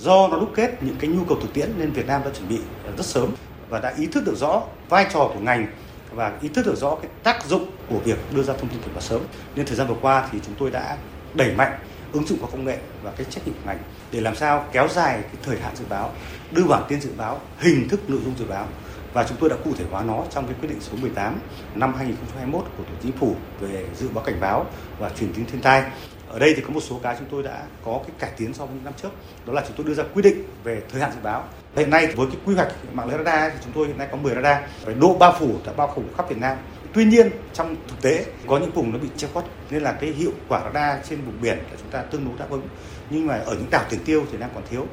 Do 0.00 0.28
nó 0.28 0.40
đúc 0.40 0.52
kết 0.54 0.82
những 0.82 0.96
cái 0.98 1.10
nhu 1.10 1.24
cầu 1.24 1.38
thực 1.40 1.54
tiễn 1.54 1.70
nên 1.78 1.92
Việt 1.92 2.06
Nam 2.06 2.22
đã 2.24 2.30
chuẩn 2.38 2.48
bị 2.48 2.58
ờ, 2.84 2.92
rất 2.96 3.06
sớm 3.06 3.30
và 3.68 3.80
đã 3.80 3.94
ý 3.98 4.06
thức 4.06 4.24
được 4.26 4.36
rõ 4.36 4.62
vai 4.88 5.06
trò 5.12 5.30
của 5.34 5.40
ngành 5.40 5.66
và 6.14 6.32
ý 6.42 6.48
thức 6.48 6.66
được 6.66 6.76
rõ 6.76 6.96
cái 7.02 7.10
tác 7.22 7.46
dụng 7.46 7.70
của 7.88 7.98
việc 7.98 8.18
đưa 8.34 8.42
ra 8.42 8.54
thông 8.54 8.68
tin 8.68 8.80
cảnh 8.80 8.90
báo 8.94 9.00
sớm. 9.00 9.20
Nên 9.56 9.66
thời 9.66 9.76
gian 9.76 9.86
vừa 9.86 9.96
qua 10.00 10.28
thì 10.32 10.38
chúng 10.46 10.54
tôi 10.58 10.70
đã 10.70 10.96
đẩy 11.34 11.54
mạnh 11.54 11.78
ứng 12.12 12.26
dụng 12.26 12.38
khoa 12.40 12.50
công 12.50 12.64
nghệ 12.64 12.78
và 13.02 13.10
cái 13.16 13.26
trách 13.30 13.46
nhiệm 13.46 13.54
của 13.54 13.60
ngành 13.66 13.78
để 14.12 14.20
làm 14.20 14.36
sao 14.36 14.64
kéo 14.72 14.88
dài 14.88 15.22
cái 15.22 15.36
thời 15.42 15.60
hạn 15.60 15.76
dự 15.76 15.84
báo, 15.88 16.12
đưa 16.50 16.64
bản 16.64 16.82
tin 16.88 17.00
dự 17.00 17.10
báo, 17.16 17.40
hình 17.58 17.88
thức 17.88 18.10
nội 18.10 18.20
dung 18.24 18.34
dự 18.38 18.44
báo 18.44 18.66
và 19.12 19.24
chúng 19.24 19.38
tôi 19.40 19.50
đã 19.50 19.56
cụ 19.64 19.70
thể 19.78 19.84
hóa 19.90 20.02
nó 20.02 20.24
trong 20.30 20.46
cái 20.46 20.56
quyết 20.60 20.68
định 20.68 20.80
số 20.80 20.92
18 21.00 21.40
năm 21.74 21.94
2021 21.94 22.64
của 22.64 22.70
Thủ 22.76 22.84
tướng 22.84 22.98
Chính 23.02 23.12
phủ 23.12 23.36
về 23.60 23.86
dự 23.96 24.08
báo 24.14 24.24
cảnh 24.24 24.40
báo 24.40 24.66
và 24.98 25.10
truyền 25.10 25.32
tin 25.32 25.46
thiên 25.46 25.60
tai 25.62 25.84
ở 26.30 26.38
đây 26.38 26.52
thì 26.56 26.62
có 26.62 26.70
một 26.70 26.80
số 26.80 27.00
cái 27.02 27.16
chúng 27.18 27.28
tôi 27.30 27.42
đã 27.42 27.62
có 27.84 28.00
cái 28.02 28.10
cải 28.18 28.30
tiến 28.36 28.54
so 28.54 28.66
với 28.66 28.74
những 28.74 28.84
năm 28.84 28.94
trước. 29.02 29.08
Đó 29.46 29.52
là 29.52 29.62
chúng 29.66 29.76
tôi 29.76 29.86
đưa 29.86 29.94
ra 29.94 30.04
quy 30.14 30.22
định 30.22 30.44
về 30.64 30.82
thời 30.92 31.00
hạn 31.00 31.12
dự 31.12 31.18
báo. 31.22 31.44
Hiện 31.76 31.90
nay 31.90 32.06
với 32.06 32.26
cái 32.26 32.36
quy 32.44 32.54
hoạch 32.54 32.72
mạng 32.92 33.08
lưới 33.08 33.18
radar 33.18 33.52
thì 33.52 33.58
chúng 33.64 33.72
tôi 33.72 33.86
hiện 33.86 33.98
nay 33.98 34.08
có 34.10 34.16
10 34.16 34.34
radar. 34.34 34.58
Về 34.84 34.94
độ, 34.94 35.16
bao 35.18 35.36
phủ, 35.38 35.54
đã 35.66 35.72
bao 35.72 35.92
phủ 35.96 36.02
khắp 36.16 36.28
Việt 36.30 36.38
Nam. 36.38 36.56
Tuy 36.92 37.04
nhiên, 37.04 37.30
trong 37.54 37.76
thực 37.88 38.02
tế, 38.02 38.24
có 38.46 38.58
những 38.58 38.70
vùng 38.70 38.92
nó 38.92 38.98
bị 38.98 39.08
che 39.16 39.28
khuất. 39.32 39.44
Nên 39.70 39.82
là 39.82 39.92
cái 39.92 40.10
hiệu 40.10 40.32
quả 40.48 40.62
radar 40.64 41.08
trên 41.08 41.24
vùng 41.24 41.40
biển 41.40 41.58
là 41.58 41.76
chúng 41.80 41.90
ta 41.90 42.02
tương 42.02 42.24
đối 42.24 42.38
đáp 42.38 42.46
ứng 42.50 42.62
nhưng 43.10 43.26
mà 43.26 43.34
ở 43.34 43.54
những 43.54 43.70
đảo 43.70 43.84
tiền 43.90 44.00
tiêu 44.04 44.24
thì 44.32 44.38
đang 44.38 44.50
còn 44.54 44.62
thiếu 44.70 44.86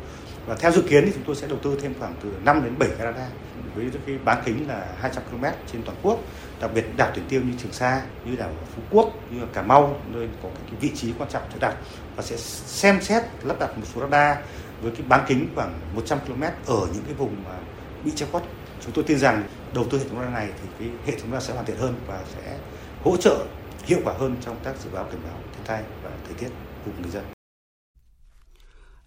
và 0.48 0.56
theo 0.56 0.72
dự 0.72 0.82
kiến 0.82 1.04
thì 1.06 1.12
chúng 1.14 1.24
tôi 1.24 1.36
sẽ 1.36 1.48
đầu 1.48 1.60
tư 1.64 1.78
thêm 1.82 1.94
khoảng 2.00 2.16
từ 2.24 2.30
5 2.44 2.64
đến 2.64 2.74
7 2.80 2.90
cái 2.90 3.14
radar 3.14 3.32
với 3.76 3.92
cái 4.06 4.18
bán 4.26 4.44
kính 4.46 4.68
là 4.68 4.88
200 5.00 5.24
km 5.32 5.46
trên 5.72 5.84
toàn 5.84 5.98
quốc, 6.04 6.20
đặc 6.62 6.72
biệt 6.74 6.86
đảo 6.98 7.12
tuyển 7.16 7.26
tiêu 7.30 7.42
như 7.42 7.54
Trường 7.58 7.72
Sa, 7.72 8.02
như 8.26 8.36
đảo 8.36 8.50
Phú 8.76 8.82
Quốc, 8.92 9.10
như 9.32 9.42
Cà 9.54 9.62
Mau, 9.62 10.00
nơi 10.14 10.30
có 10.44 10.50
cái 10.54 10.80
vị 10.80 10.92
trí 10.96 11.14
quan 11.18 11.30
trọng 11.30 11.44
để 11.54 11.56
đặt 11.60 11.76
và 12.16 12.24
sẽ 12.24 12.38
xem 12.38 13.02
xét 13.02 13.24
lắp 13.44 13.60
đặt 13.60 13.78
một 13.78 13.84
số 13.96 14.02
radar 14.02 14.38
với 14.82 14.92
cái 14.92 15.02
bán 15.08 15.26
kính 15.28 15.48
khoảng 15.56 15.80
100 15.94 16.20
km 16.20 16.44
ở 16.66 16.88
những 16.94 17.04
cái 17.06 17.14
vùng 17.14 17.36
mà 17.46 17.56
bị 18.04 18.12
che 18.16 18.26
khuất. 18.32 18.44
Chúng 18.82 18.92
tôi 18.94 19.04
tin 19.04 19.20
rằng 19.20 19.44
đầu 19.74 19.86
tư 19.92 19.98
hệ 19.98 20.04
thống 20.10 20.20
radar 20.20 20.34
này 20.34 20.50
thì 20.62 20.70
cái 20.80 20.90
hệ 21.06 21.20
thống 21.20 21.32
radar 21.32 21.44
sẽ 21.44 21.54
hoàn 21.54 21.66
thiện 21.66 21.78
hơn 21.78 21.96
và 22.08 22.20
sẽ 22.36 22.58
hỗ 23.04 23.18
trợ 23.18 23.46
hiệu 23.86 24.00
quả 24.04 24.14
hơn 24.20 24.36
trong 24.46 24.56
tác 24.64 24.74
dự 24.84 24.90
báo, 24.94 25.04
cảnh 25.04 25.22
báo 25.24 25.40
thiên 25.56 25.66
tai 25.66 25.84
và 26.04 26.10
thời 26.26 26.34
tiết 26.34 26.50
của 26.86 26.92
người 27.02 27.12
dân 27.12 27.35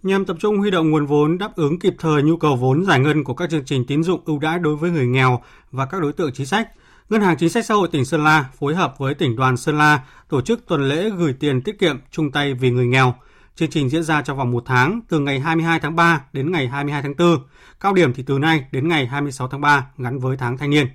nhằm 0.02 0.25
tập 0.25 0.37
trung 0.40 0.59
huy 0.59 0.71
động 0.71 0.90
nguồn 0.90 1.07
vốn 1.07 1.38
đáp 1.38 1.57
ứng 1.57 1.78
kịp 1.78 1.95
thời 1.99 2.23
nhu 2.23 2.37
cầu 2.37 2.57
vốn 2.57 2.85
giải 2.85 3.00
ngân 3.00 3.25
của 3.25 3.35
các 3.35 3.50
chương 3.50 3.64
trình 3.64 3.85
tín 3.87 4.02
dụng 4.02 4.21
ưu 4.25 4.38
đãi 4.38 4.59
đối 4.59 4.76
với 4.76 4.90
người 4.90 5.07
nghèo 5.07 5.43
và 5.73 5.87
các 5.87 6.02
đối 6.02 6.12
tượng 6.12 6.33
chính 6.33 6.47
sách. 6.47 6.69
Ngân 7.09 7.21
hàng 7.21 7.37
Chính 7.37 7.49
sách 7.49 7.67
Xã 7.67 7.75
hội 7.75 7.88
tỉnh 7.93 8.05
Sơn 8.05 8.25
La 8.25 8.45
phối 8.59 8.75
hợp 8.75 8.99
với 8.99 9.14
tỉnh 9.14 9.37
đoàn 9.37 9.57
Sơn 9.57 9.78
La 9.78 10.05
tổ 10.28 10.40
chức 10.40 10.67
tuần 10.67 10.88
lễ 10.88 11.11
gửi 11.11 11.33
tiền 11.33 11.62
tiết 11.62 11.78
kiệm 11.78 11.99
chung 12.11 12.33
tay 12.33 12.55
vì 12.55 12.71
người 12.71 12.87
nghèo. 12.87 13.14
Chương 13.55 13.71
trình 13.71 13.88
diễn 13.88 14.02
ra 14.02 14.23
trong 14.23 14.37
vòng 14.37 14.50
một 14.50 14.62
tháng 14.67 15.00
từ 15.09 15.19
ngày 15.21 15.40
22 15.40 15.81
tháng 15.81 15.97
3 15.97 16.25
đến 16.33 16.52
ngày 16.52 16.69
22 16.69 17.02
tháng 17.02 17.14
4. 17.19 17.38
Cao 17.81 17.95
điểm 17.95 18.14
thì 18.14 18.23
từ 18.23 18.38
nay 18.38 18.64
đến 18.73 18.88
ngày 18.88 19.07
26 19.07 19.49
tháng 19.49 19.61
3 19.61 19.87
gắn 19.99 20.19
với 20.19 20.37
tháng 20.37 20.59
thanh 20.59 20.71
niên. 20.71 20.87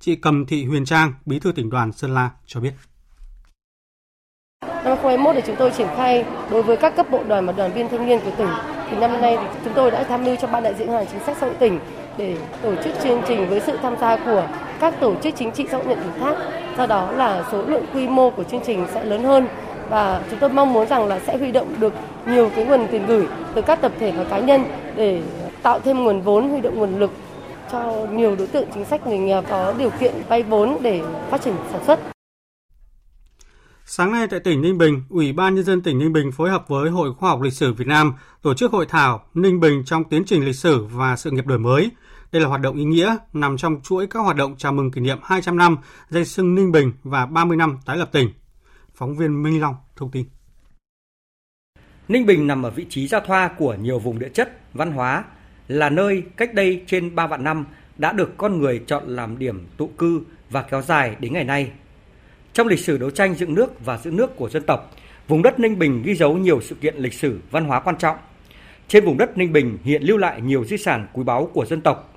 Chị 0.00 0.16
Cầm 0.16 0.46
Thị 0.46 0.64
Huyền 0.64 0.84
Trang, 0.84 1.14
Bí 1.26 1.38
thư 1.38 1.52
tỉnh 1.52 1.70
đoàn 1.70 1.92
Sơn 1.92 2.14
La 2.14 2.30
cho 2.46 2.60
biết 2.60 2.72
Năm 4.88 4.96
2021 5.02 5.34
thì 5.34 5.42
chúng 5.46 5.56
tôi 5.56 5.70
triển 5.70 5.86
khai 5.96 6.24
đối 6.50 6.62
với 6.62 6.76
các 6.76 6.96
cấp 6.96 7.06
bộ 7.10 7.20
đoàn 7.28 7.46
và 7.46 7.52
đoàn 7.52 7.72
viên 7.72 7.88
thanh 7.88 8.06
niên 8.06 8.20
của 8.20 8.30
tỉnh. 8.38 8.48
Thì 8.90 8.96
năm 8.96 9.20
nay 9.20 9.36
thì 9.40 9.46
chúng 9.64 9.72
tôi 9.74 9.90
đã 9.90 10.02
tham 10.02 10.24
mưu 10.24 10.36
cho 10.36 10.48
ban 10.48 10.62
đại 10.62 10.74
diện 10.74 10.86
ngân 10.86 10.96
hàng 10.96 11.06
chính 11.12 11.20
sách 11.20 11.36
xã 11.40 11.46
hội 11.46 11.54
tỉnh 11.58 11.78
để 12.16 12.36
tổ 12.62 12.74
chức 12.84 12.92
chương 13.02 13.22
trình 13.28 13.48
với 13.48 13.60
sự 13.60 13.78
tham 13.82 13.96
gia 14.00 14.16
của 14.16 14.42
các 14.80 14.94
tổ 15.00 15.14
chức 15.14 15.34
chính 15.36 15.50
trị 15.50 15.66
xã 15.70 15.76
hội 15.76 15.86
nhận 15.86 15.98
ủy 16.02 16.20
thác. 16.20 16.34
Do 16.78 16.86
đó 16.86 17.12
là 17.12 17.44
số 17.52 17.62
lượng 17.62 17.84
quy 17.94 18.08
mô 18.08 18.30
của 18.30 18.44
chương 18.44 18.60
trình 18.66 18.86
sẽ 18.94 19.04
lớn 19.04 19.24
hơn 19.24 19.46
và 19.90 20.20
chúng 20.30 20.38
tôi 20.38 20.50
mong 20.50 20.72
muốn 20.72 20.86
rằng 20.86 21.06
là 21.06 21.18
sẽ 21.26 21.36
huy 21.36 21.52
động 21.52 21.66
được 21.78 21.92
nhiều 22.26 22.50
cái 22.56 22.64
nguồn 22.64 22.86
tiền 22.90 23.06
gửi 23.06 23.26
từ 23.54 23.62
các 23.62 23.80
tập 23.80 23.92
thể 23.98 24.10
và 24.10 24.24
cá 24.24 24.38
nhân 24.38 24.64
để 24.96 25.20
tạo 25.62 25.80
thêm 25.80 26.04
nguồn 26.04 26.20
vốn, 26.20 26.48
huy 26.48 26.60
động 26.60 26.78
nguồn 26.78 26.98
lực 26.98 27.10
cho 27.72 27.92
nhiều 28.12 28.36
đối 28.36 28.46
tượng 28.46 28.68
chính 28.74 28.84
sách 28.84 29.06
người 29.06 29.18
nghèo 29.18 29.42
có 29.42 29.74
điều 29.78 29.90
kiện 29.90 30.12
vay 30.28 30.42
vốn 30.42 30.76
để 30.80 31.00
phát 31.30 31.42
triển 31.42 31.54
sản 31.72 31.80
xuất. 31.86 32.17
Sáng 33.90 34.12
nay 34.12 34.26
tại 34.30 34.40
tỉnh 34.40 34.60
Ninh 34.60 34.78
Bình, 34.78 35.02
Ủy 35.08 35.32
ban 35.32 35.54
Nhân 35.54 35.64
dân 35.64 35.82
tỉnh 35.82 35.98
Ninh 35.98 36.12
Bình 36.12 36.32
phối 36.32 36.50
hợp 36.50 36.68
với 36.68 36.90
Hội 36.90 37.14
Khoa 37.14 37.30
học 37.30 37.40
Lịch 37.42 37.52
sử 37.52 37.72
Việt 37.72 37.86
Nam 37.86 38.14
tổ 38.42 38.54
chức 38.54 38.72
hội 38.72 38.86
thảo 38.88 39.24
Ninh 39.34 39.60
Bình 39.60 39.82
trong 39.84 40.04
tiến 40.04 40.22
trình 40.26 40.44
lịch 40.44 40.54
sử 40.54 40.84
và 40.84 41.16
sự 41.16 41.30
nghiệp 41.30 41.46
đổi 41.46 41.58
mới. 41.58 41.90
Đây 42.32 42.42
là 42.42 42.48
hoạt 42.48 42.60
động 42.60 42.76
ý 42.76 42.84
nghĩa 42.84 43.16
nằm 43.32 43.56
trong 43.56 43.80
chuỗi 43.82 44.06
các 44.06 44.20
hoạt 44.20 44.36
động 44.36 44.54
chào 44.58 44.72
mừng 44.72 44.90
kỷ 44.90 45.00
niệm 45.00 45.18
200 45.22 45.56
năm 45.56 45.76
danh 46.08 46.24
sưng 46.24 46.54
Ninh 46.54 46.72
Bình 46.72 46.92
và 47.04 47.26
30 47.26 47.56
năm 47.56 47.78
tái 47.86 47.96
lập 47.96 48.08
tỉnh. 48.12 48.30
Phóng 48.94 49.16
viên 49.16 49.42
Minh 49.42 49.60
Long 49.60 49.74
thông 49.96 50.10
tin. 50.10 50.26
Ninh 52.08 52.26
Bình 52.26 52.46
nằm 52.46 52.62
ở 52.62 52.70
vị 52.70 52.86
trí 52.90 53.08
giao 53.08 53.20
thoa 53.26 53.48
của 53.58 53.74
nhiều 53.74 53.98
vùng 53.98 54.18
địa 54.18 54.28
chất, 54.28 54.60
văn 54.74 54.92
hóa, 54.92 55.24
là 55.68 55.90
nơi 55.90 56.22
cách 56.36 56.54
đây 56.54 56.84
trên 56.86 57.14
3 57.14 57.26
vạn 57.26 57.44
năm 57.44 57.64
đã 57.98 58.12
được 58.12 58.36
con 58.36 58.58
người 58.58 58.82
chọn 58.86 59.02
làm 59.06 59.38
điểm 59.38 59.66
tụ 59.76 59.86
cư 59.86 60.22
và 60.50 60.62
kéo 60.62 60.82
dài 60.82 61.16
đến 61.20 61.32
ngày 61.32 61.44
nay. 61.44 61.72
Trong 62.58 62.66
lịch 62.66 62.78
sử 62.78 62.98
đấu 62.98 63.10
tranh 63.10 63.34
dựng 63.34 63.54
nước 63.54 63.84
và 63.84 63.98
giữ 63.98 64.10
nước 64.10 64.36
của 64.36 64.50
dân 64.50 64.62
tộc, 64.62 64.90
vùng 65.28 65.42
đất 65.42 65.60
Ninh 65.60 65.78
Bình 65.78 66.02
ghi 66.02 66.14
dấu 66.14 66.36
nhiều 66.36 66.60
sự 66.60 66.74
kiện 66.74 66.96
lịch 66.96 67.14
sử 67.14 67.38
văn 67.50 67.64
hóa 67.64 67.80
quan 67.80 67.96
trọng. 67.98 68.16
Trên 68.88 69.04
vùng 69.04 69.18
đất 69.18 69.38
Ninh 69.38 69.52
Bình 69.52 69.78
hiện 69.84 70.02
lưu 70.02 70.16
lại 70.16 70.40
nhiều 70.40 70.64
di 70.64 70.76
sản 70.76 71.06
quý 71.12 71.22
báu 71.24 71.46
của 71.46 71.66
dân 71.66 71.80
tộc. 71.80 72.14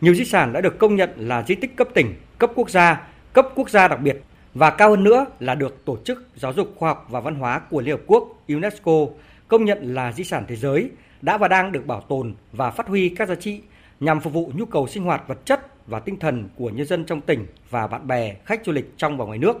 Nhiều 0.00 0.14
di 0.14 0.24
sản 0.24 0.52
đã 0.52 0.60
được 0.60 0.78
công 0.78 0.96
nhận 0.96 1.10
là 1.16 1.42
di 1.42 1.54
tích 1.54 1.76
cấp 1.76 1.88
tỉnh, 1.94 2.14
cấp 2.38 2.50
quốc 2.54 2.70
gia, 2.70 3.08
cấp 3.32 3.48
quốc 3.54 3.70
gia 3.70 3.88
đặc 3.88 4.00
biệt 4.00 4.22
và 4.54 4.70
cao 4.70 4.90
hơn 4.90 5.04
nữa 5.04 5.26
là 5.40 5.54
được 5.54 5.84
Tổ 5.84 5.98
chức 6.04 6.26
Giáo 6.36 6.52
dục 6.52 6.74
Khoa 6.76 6.88
học 6.88 7.06
và 7.10 7.20
Văn 7.20 7.34
hóa 7.34 7.58
của 7.58 7.80
Liên 7.80 7.96
Hợp 7.96 8.02
Quốc 8.06 8.42
UNESCO 8.48 9.06
công 9.48 9.64
nhận 9.64 9.94
là 9.94 10.12
di 10.12 10.24
sản 10.24 10.44
thế 10.48 10.56
giới 10.56 10.90
đã 11.22 11.38
và 11.38 11.48
đang 11.48 11.72
được 11.72 11.86
bảo 11.86 12.00
tồn 12.00 12.34
và 12.52 12.70
phát 12.70 12.88
huy 12.88 13.08
các 13.08 13.28
giá 13.28 13.34
trị 13.34 13.60
nhằm 14.00 14.20
phục 14.20 14.32
vụ 14.32 14.52
nhu 14.54 14.64
cầu 14.64 14.86
sinh 14.86 15.02
hoạt 15.02 15.28
vật 15.28 15.38
chất 15.44 15.86
và 15.86 16.00
tinh 16.00 16.18
thần 16.18 16.48
của 16.56 16.70
nhân 16.70 16.86
dân 16.86 17.04
trong 17.04 17.20
tỉnh 17.20 17.46
và 17.70 17.86
bạn 17.86 18.06
bè, 18.06 18.34
khách 18.44 18.64
du 18.64 18.72
lịch 18.72 18.92
trong 18.96 19.16
và 19.16 19.24
ngoài 19.24 19.38
nước. 19.38 19.56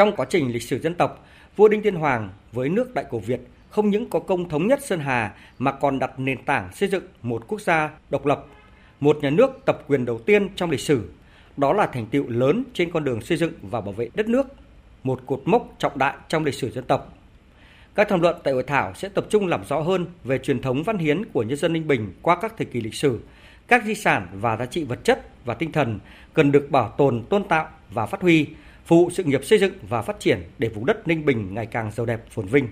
Trong 0.00 0.16
quá 0.16 0.26
trình 0.30 0.52
lịch 0.52 0.62
sử 0.62 0.78
dân 0.78 0.94
tộc, 0.94 1.26
vua 1.56 1.68
Đinh 1.68 1.82
Tiên 1.82 1.94
Hoàng 1.94 2.30
với 2.52 2.68
nước 2.68 2.94
Đại 2.94 3.04
cổ 3.10 3.18
Việt 3.18 3.40
không 3.70 3.90
những 3.90 4.10
có 4.10 4.18
công 4.18 4.48
thống 4.48 4.66
nhất 4.66 4.84
Sơn 4.84 5.00
Hà 5.00 5.32
mà 5.58 5.72
còn 5.72 5.98
đặt 5.98 6.18
nền 6.18 6.44
tảng 6.44 6.72
xây 6.72 6.88
dựng 6.88 7.04
một 7.22 7.44
quốc 7.48 7.60
gia 7.60 7.90
độc 8.10 8.26
lập, 8.26 8.46
một 9.00 9.18
nhà 9.22 9.30
nước 9.30 9.50
tập 9.64 9.84
quyền 9.88 10.04
đầu 10.04 10.18
tiên 10.18 10.48
trong 10.56 10.70
lịch 10.70 10.80
sử. 10.80 11.10
Đó 11.56 11.72
là 11.72 11.86
thành 11.86 12.06
tựu 12.06 12.28
lớn 12.28 12.64
trên 12.74 12.90
con 12.90 13.04
đường 13.04 13.20
xây 13.20 13.38
dựng 13.38 13.52
và 13.62 13.80
bảo 13.80 13.92
vệ 13.92 14.08
đất 14.14 14.28
nước, 14.28 14.46
một 15.02 15.20
cột 15.26 15.42
mốc 15.44 15.74
trọng 15.78 15.98
đại 15.98 16.14
trong 16.28 16.44
lịch 16.44 16.54
sử 16.54 16.70
dân 16.70 16.84
tộc 16.84 17.16
các 17.94 18.08
tham 18.08 18.20
luận 18.20 18.36
tại 18.44 18.54
hội 18.54 18.62
thảo 18.62 18.94
sẽ 18.94 19.08
tập 19.08 19.26
trung 19.30 19.46
làm 19.46 19.64
rõ 19.68 19.80
hơn 19.80 20.06
về 20.24 20.38
truyền 20.38 20.62
thống 20.62 20.82
văn 20.82 20.98
hiến 20.98 21.24
của 21.24 21.42
nhân 21.42 21.58
dân 21.58 21.72
Ninh 21.72 21.88
Bình 21.88 22.12
qua 22.22 22.36
các 22.40 22.54
thời 22.58 22.66
kỳ 22.66 22.80
lịch 22.80 22.94
sử, 22.94 23.20
các 23.68 23.84
di 23.84 23.94
sản 23.94 24.26
và 24.32 24.56
giá 24.56 24.66
trị 24.66 24.84
vật 24.84 25.04
chất 25.04 25.44
và 25.44 25.54
tinh 25.54 25.72
thần 25.72 25.98
cần 26.34 26.52
được 26.52 26.70
bảo 26.70 26.88
tồn, 26.88 27.22
tôn 27.28 27.44
tạo 27.44 27.68
và 27.90 28.06
phát 28.06 28.22
huy, 28.22 28.46
phục 28.86 28.96
vụ 28.98 29.10
sự 29.10 29.24
nghiệp 29.24 29.44
xây 29.44 29.58
dựng 29.58 29.72
và 29.88 30.02
phát 30.02 30.20
triển 30.20 30.42
để 30.58 30.68
vùng 30.68 30.86
đất 30.86 31.08
Ninh 31.08 31.24
Bình 31.24 31.54
ngày 31.54 31.66
càng 31.66 31.90
giàu 31.96 32.06
đẹp 32.06 32.24
phồn 32.30 32.46
vinh. 32.46 32.68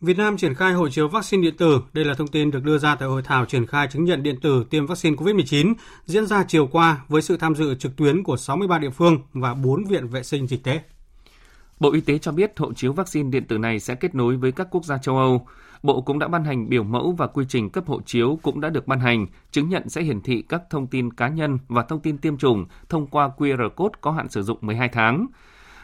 Việt 0.00 0.18
Nam 0.18 0.36
triển 0.36 0.54
khai 0.54 0.72
hộ 0.72 0.88
chiếu 0.88 1.08
vaccine 1.08 1.42
điện 1.42 1.56
tử. 1.56 1.80
Đây 1.92 2.04
là 2.04 2.14
thông 2.14 2.28
tin 2.28 2.50
được 2.50 2.64
đưa 2.64 2.78
ra 2.78 2.94
tại 2.94 3.08
hội 3.08 3.22
thảo 3.22 3.44
triển 3.44 3.66
khai 3.66 3.88
chứng 3.90 4.04
nhận 4.04 4.22
điện 4.22 4.40
tử 4.40 4.66
tiêm 4.70 4.86
vaccine 4.86 5.16
COVID-19 5.16 5.74
diễn 6.04 6.26
ra 6.26 6.44
chiều 6.48 6.66
qua 6.66 7.04
với 7.08 7.22
sự 7.22 7.36
tham 7.36 7.54
dự 7.54 7.74
trực 7.74 7.96
tuyến 7.96 8.22
của 8.22 8.36
63 8.36 8.78
địa 8.78 8.90
phương 8.90 9.18
và 9.32 9.54
4 9.54 9.84
viện 9.84 10.08
vệ 10.08 10.22
sinh 10.22 10.46
dịch 10.46 10.64
tễ. 10.64 10.80
Bộ 11.80 11.92
Y 11.92 12.00
tế 12.00 12.18
cho 12.18 12.32
biết 12.32 12.52
hộ 12.56 12.72
chiếu 12.72 12.92
vaccine 12.92 13.30
điện 13.30 13.44
tử 13.44 13.58
này 13.58 13.80
sẽ 13.80 13.94
kết 13.94 14.14
nối 14.14 14.36
với 14.36 14.52
các 14.52 14.66
quốc 14.70 14.84
gia 14.84 14.98
châu 14.98 15.18
Âu. 15.18 15.46
Bộ 15.82 16.00
cũng 16.00 16.18
đã 16.18 16.28
ban 16.28 16.44
hành 16.44 16.68
biểu 16.68 16.82
mẫu 16.82 17.12
và 17.12 17.26
quy 17.26 17.44
trình 17.48 17.70
cấp 17.70 17.86
hộ 17.86 18.00
chiếu 18.06 18.38
cũng 18.42 18.60
đã 18.60 18.70
được 18.70 18.86
ban 18.86 19.00
hành, 19.00 19.26
chứng 19.50 19.68
nhận 19.68 19.88
sẽ 19.88 20.02
hiển 20.02 20.20
thị 20.20 20.42
các 20.48 20.62
thông 20.70 20.86
tin 20.86 21.12
cá 21.12 21.28
nhân 21.28 21.58
và 21.68 21.82
thông 21.82 22.00
tin 22.00 22.18
tiêm 22.18 22.36
chủng 22.36 22.66
thông 22.88 23.06
qua 23.06 23.30
QR 23.36 23.70
code 23.70 23.98
có 24.00 24.10
hạn 24.10 24.28
sử 24.28 24.42
dụng 24.42 24.58
12 24.60 24.88
tháng. 24.88 25.26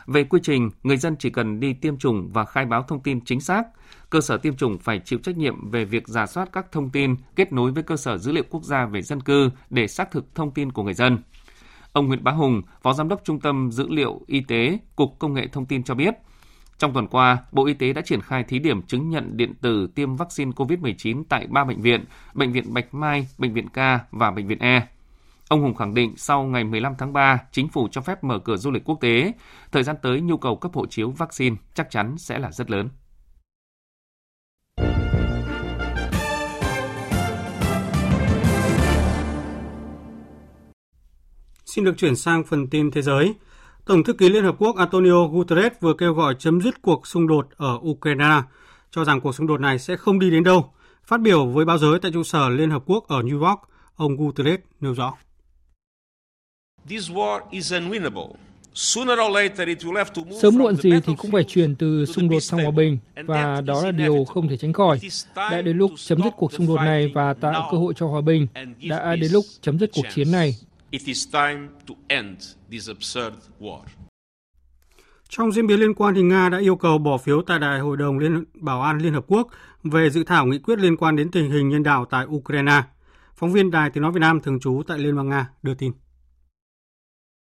Về 0.07 0.25
quy 0.25 0.41
trình, 0.43 0.71
người 0.83 0.97
dân 0.97 1.17
chỉ 1.17 1.31
cần 1.31 1.61
đi 1.61 1.73
tiêm 1.73 1.97
chủng 1.97 2.29
và 2.33 2.45
khai 2.45 2.65
báo 2.65 2.83
thông 2.83 3.01
tin 3.01 3.25
chính 3.25 3.41
xác. 3.41 3.63
Cơ 4.11 4.21
sở 4.21 4.37
tiêm 4.37 4.57
chủng 4.57 4.79
phải 4.79 5.01
chịu 5.05 5.19
trách 5.23 5.37
nhiệm 5.37 5.71
về 5.71 5.85
việc 5.85 6.09
giả 6.09 6.27
soát 6.27 6.49
các 6.53 6.73
thông 6.73 6.91
tin 6.91 7.15
kết 7.37 7.53
nối 7.53 7.73
với 7.73 7.83
cơ 7.83 7.97
sở 7.97 8.19
dữ 8.19 8.33
liệu 8.33 8.45
quốc 8.51 8.65
gia 8.65 8.87
về 8.87 9.03
dân 9.03 9.21
cư 9.21 9.51
để 9.71 9.87
xác 9.87 10.11
thực 10.11 10.35
thông 10.35 10.51
tin 10.51 10.73
của 10.73 10.83
người 10.83 10.95
dân. 10.95 11.19
Ông 11.93 12.07
Nguyễn 12.07 12.25
Bá 12.25 12.33
Hùng, 12.33 12.63
Phó 12.83 12.93
Giám 12.93 13.09
đốc 13.09 13.21
Trung 13.25 13.41
tâm 13.41 13.71
Dữ 13.73 13.89
liệu 13.89 14.21
Y 14.27 14.41
tế, 14.41 14.79
Cục 14.97 15.19
Công 15.19 15.35
nghệ 15.35 15.47
Thông 15.53 15.67
tin 15.67 15.83
cho 15.83 15.95
biết, 15.95 16.15
trong 16.83 16.93
tuần 16.93 17.07
qua, 17.07 17.39
Bộ 17.53 17.67
Y 17.67 17.75
tế 17.75 17.93
đã 17.93 18.03
triển 18.05 18.21
khai 18.21 18.45
thí 18.45 18.59
điểm 18.59 18.83
chứng 18.83 19.11
nhận 19.11 19.37
điện 19.37 19.55
tử 19.61 19.89
tiêm 19.95 20.17
vaccine 20.17 20.51
COVID-19 20.51 21.23
tại 21.29 21.47
3 21.47 21.65
bệnh 21.65 21.81
viện, 21.81 22.05
Bệnh 22.35 22.53
viện 22.53 22.75
Bạch 22.75 22.95
Mai, 22.95 23.27
Bệnh 23.39 23.55
viện 23.55 23.69
K 23.69 23.77
và 24.11 24.31
Bệnh 24.31 24.47
viện 24.47 24.59
E. 24.59 24.87
Ông 25.49 25.63
Hùng 25.63 25.75
khẳng 25.75 25.95
định 25.95 26.15
sau 26.17 26.43
ngày 26.43 26.65
15 26.65 26.95
tháng 26.99 27.13
3, 27.13 27.39
chính 27.53 27.69
phủ 27.69 27.89
cho 27.91 28.01
phép 28.01 28.25
mở 28.25 28.39
cửa 28.39 28.57
du 28.57 28.71
lịch 28.71 28.85
quốc 28.85 28.99
tế. 29.01 29.33
Thời 29.73 29.83
gian 29.83 29.97
tới, 30.03 30.21
nhu 30.21 30.37
cầu 30.37 30.57
cấp 30.57 30.73
hộ 30.75 30.87
chiếu 30.87 31.11
vaccine 31.11 31.57
chắc 31.75 31.91
chắn 31.91 32.19
sẽ 32.19 32.39
là 32.39 32.53
rất 32.53 32.71
lớn. 32.71 32.89
Xin 41.65 41.85
được 41.85 41.95
chuyển 41.99 42.17
sang 42.17 42.45
phần 42.45 42.67
tin 42.71 42.91
thế 42.91 43.03
giới. 43.03 43.35
Tổng 43.87 44.05
thư 44.05 44.13
ký 44.13 44.29
Liên 44.29 44.45
Hợp 44.45 44.55
Quốc 44.59 44.77
Antonio 44.77 45.27
Guterres 45.27 45.73
vừa 45.81 45.95
kêu 45.95 46.15
gọi 46.15 46.35
chấm 46.39 46.61
dứt 46.61 46.83
cuộc 46.83 47.07
xung 47.07 47.27
đột 47.27 47.49
ở 47.57 47.79
Ukraine, 47.89 48.43
cho 48.91 49.05
rằng 49.05 49.21
cuộc 49.21 49.35
xung 49.35 49.47
đột 49.47 49.61
này 49.61 49.79
sẽ 49.79 49.97
không 49.97 50.19
đi 50.19 50.31
đến 50.31 50.45
đâu. 50.45 50.71
Phát 51.05 51.21
biểu 51.21 51.47
với 51.47 51.65
báo 51.65 51.79
giới 51.79 51.99
tại 51.99 52.11
trụ 52.15 52.23
sở 52.23 52.49
Liên 52.49 52.71
Hợp 52.71 52.83
Quốc 52.87 53.09
ở 53.09 53.23
New 53.23 53.43
York, 53.47 53.61
ông 53.97 54.17
Guterres 54.17 54.61
nêu 54.81 54.93
rõ. 54.95 55.15
Sớm 60.43 60.59
muộn 60.59 60.77
gì 60.77 60.91
thì 61.05 61.15
cũng 61.19 61.31
phải 61.31 61.45
chuyển 61.45 61.75
từ 61.75 62.07
xung 62.07 62.29
đột 62.29 62.41
sang 62.41 62.61
hòa 62.63 62.71
bình, 62.71 62.99
và 63.27 63.61
đó 63.61 63.85
là 63.85 63.91
điều 63.91 64.25
không 64.25 64.49
thể 64.49 64.57
tránh 64.57 64.73
khỏi. 64.73 65.01
Đã 65.37 65.63
đến 65.63 65.77
lúc 65.79 65.91
chấm 65.97 66.23
dứt 66.23 66.33
cuộc 66.37 66.53
xung 66.53 66.67
đột 66.67 66.77
này 66.77 67.13
và 67.15 67.35
tạo 67.35 67.69
cơ 67.73 67.79
hội 67.79 67.95
cho 67.97 68.07
hòa 68.07 68.21
bình. 68.21 68.47
Đã 68.89 69.17
đến 69.17 69.33
lúc 69.33 69.45
chấm 69.61 69.79
dứt 69.79 69.91
cuộc 69.95 70.05
chiến 70.15 70.33
này. 70.33 70.57
It 70.93 71.03
is 71.05 71.29
time 71.33 71.69
to 71.89 71.95
end 72.09 72.39
this 72.71 72.89
absurd 72.89 73.35
war. 73.61 73.81
Trong 75.29 75.53
diễn 75.53 75.67
biến 75.67 75.81
liên 75.81 75.95
quan 75.95 76.15
thì 76.15 76.23
Nga 76.23 76.49
đã 76.49 76.59
yêu 76.59 76.77
cầu 76.77 76.99
bỏ 76.99 77.19
phiếu 77.19 77.43
tại 77.43 77.59
Đại 77.59 77.81
hội 77.81 77.97
đồng 77.97 78.19
Liên, 78.19 78.45
Bảo 78.55 78.83
an 78.83 78.99
Liên 78.99 79.13
Hợp 79.13 79.25
Quốc 79.27 79.49
về 79.85 80.11
dự 80.11 80.25
thảo 80.25 80.47
nghị 80.47 80.59
quyết 80.59 80.79
liên 80.79 80.97
quan 80.97 81.17
đến 81.17 81.31
tình 81.31 81.51
hình 81.51 81.69
nhân 81.69 81.83
đạo 81.83 82.05
tại 82.05 82.27
Ukraine. 82.27 82.83
Phóng 83.37 83.53
viên 83.53 83.71
Đài 83.71 83.91
Tiếng 83.91 84.03
Nói 84.03 84.13
Việt 84.13 84.21
Nam 84.21 84.41
thường 84.41 84.61
trú 84.61 84.83
tại 84.87 84.99
Liên 84.99 85.17
bang 85.17 85.29
Nga 85.29 85.49
đưa 85.63 85.75
tin. 85.75 85.93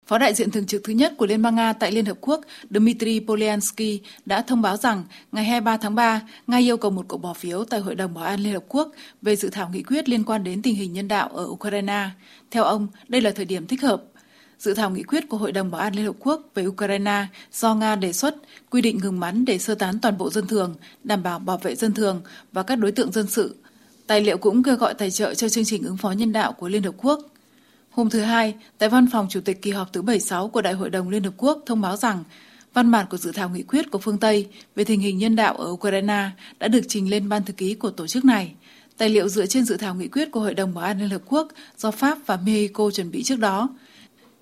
Phó 0.09 0.19
đại 0.19 0.35
diện 0.35 0.51
thường 0.51 0.67
trực 0.67 0.85
thứ 0.85 0.93
nhất 0.93 1.15
của 1.17 1.27
Liên 1.27 1.43
bang 1.43 1.55
Nga 1.55 1.73
tại 1.73 1.93
Liên 1.93 2.05
Hợp 2.05 2.17
Quốc 2.21 2.41
Dmitry 2.71 3.21
Polyansky 3.21 4.01
đã 4.27 4.43
thông 4.43 4.63
báo 4.63 4.77
rằng 4.77 5.05
ngày 5.33 5.45
23 5.45 5.77
tháng 5.77 5.95
3, 5.95 6.21
Nga 6.47 6.59
yêu 6.59 6.77
cầu 6.77 6.91
một 6.91 7.05
cuộc 7.09 7.19
bỏ 7.19 7.35
phiếu 7.35 7.65
tại 7.65 7.81
Hội 7.81 7.95
đồng 7.95 8.15
Bảo 8.15 8.25
an 8.25 8.41
Liên 8.41 8.53
Hợp 8.53 8.65
Quốc 8.69 8.89
về 9.23 9.37
dự 9.37 9.49
thảo 9.51 9.71
nghị 9.73 9.83
quyết 9.83 10.09
liên 10.09 10.25
quan 10.25 10.45
đến 10.45 10.63
tình 10.63 10.75
hình 10.75 10.93
nhân 10.93 11.09
đạo 11.09 11.29
ở 11.29 11.45
Ukraine. 11.45 12.09
Theo 12.51 12.65
ông, 12.65 12.87
đây 13.09 13.21
là 13.21 13.31
thời 13.31 13.45
điểm 13.45 13.67
thích 13.67 13.83
hợp. 13.83 14.03
Dự 14.59 14.75
thảo 14.75 14.91
nghị 14.91 15.03
quyết 15.03 15.29
của 15.29 15.37
Hội 15.37 15.53
đồng 15.53 15.71
Bảo 15.71 15.81
an 15.81 15.95
Liên 15.95 16.07
Hợp 16.07 16.17
Quốc 16.19 16.43
về 16.55 16.67
Ukraine 16.67 17.27
do 17.53 17.75
Nga 17.75 17.97
đề 17.97 18.13
xuất 18.13 18.35
quy 18.71 18.81
định 18.81 18.99
ngừng 18.99 19.21
bắn 19.21 19.45
để 19.45 19.59
sơ 19.59 19.75
tán 19.75 19.99
toàn 19.99 20.19
bộ 20.19 20.31
dân 20.31 20.47
thường, 20.47 20.75
đảm 21.05 21.23
bảo 21.23 21.39
bảo 21.39 21.59
vệ 21.59 21.75
dân 21.75 21.95
thường 21.95 22.23
và 22.53 22.63
các 22.63 22.77
đối 22.77 22.93
tượng 22.93 23.13
dân 23.13 23.27
sự. 23.27 23.57
Tài 24.07 24.21
liệu 24.21 24.39
cũng 24.39 24.63
kêu 24.63 24.77
gọi 24.77 24.95
tài 24.95 25.11
trợ 25.11 25.35
cho 25.35 25.49
chương 25.49 25.65
trình 25.65 25.83
ứng 25.83 25.97
phó 25.97 26.11
nhân 26.11 26.33
đạo 26.33 26.53
của 26.53 26.69
Liên 26.69 26.83
Hợp 26.83 26.95
Quốc– 26.99 27.21
Hôm 27.99 28.11
thứ 28.11 28.21
Hai, 28.21 28.55
tại 28.79 28.89
văn 28.89 29.07
phòng 29.13 29.27
Chủ 29.31 29.41
tịch 29.41 29.63
kỳ 29.63 29.71
họp 29.71 29.93
thứ 29.93 30.03
76 30.03 30.49
của 30.49 30.63
Đại 30.63 30.73
hội 30.73 30.91
đồng 30.91 31.09
Liên 31.09 31.25
Hợp 31.25 31.33
Quốc 31.37 31.63
thông 31.67 31.81
báo 31.81 31.97
rằng 31.97 32.25
văn 32.75 32.91
bản 32.91 33.07
của 33.11 33.17
dự 33.17 33.33
thảo 33.33 33.49
nghị 33.49 33.63
quyết 33.63 33.91
của 33.91 33.99
phương 33.99 34.19
Tây 34.19 34.47
về 34.75 34.85
tình 34.85 35.01
hình 35.01 35.19
nhân 35.19 35.37
đạo 35.37 35.55
ở 35.55 35.71
Ukraine 35.71 36.31
đã 36.59 36.69
được 36.69 36.81
trình 36.89 37.11
lên 37.11 37.29
ban 37.29 37.45
thư 37.45 37.53
ký 37.53 37.75
của 37.75 37.91
tổ 37.91 38.07
chức 38.07 38.25
này. 38.25 38.53
Tài 38.97 39.09
liệu 39.09 39.29
dựa 39.29 39.47
trên 39.47 39.65
dự 39.65 39.77
thảo 39.77 39.95
nghị 39.95 40.09
quyết 40.09 40.31
của 40.31 40.41
Hội 40.41 40.55
đồng 40.55 40.75
Bảo 40.75 40.85
an 40.85 40.99
Liên 40.99 41.09
Hợp 41.09 41.23
Quốc 41.27 41.49
do 41.77 41.91
Pháp 41.91 42.19
và 42.27 42.37
Mexico 42.37 42.91
chuẩn 42.91 43.11
bị 43.11 43.23
trước 43.23 43.39
đó. 43.39 43.69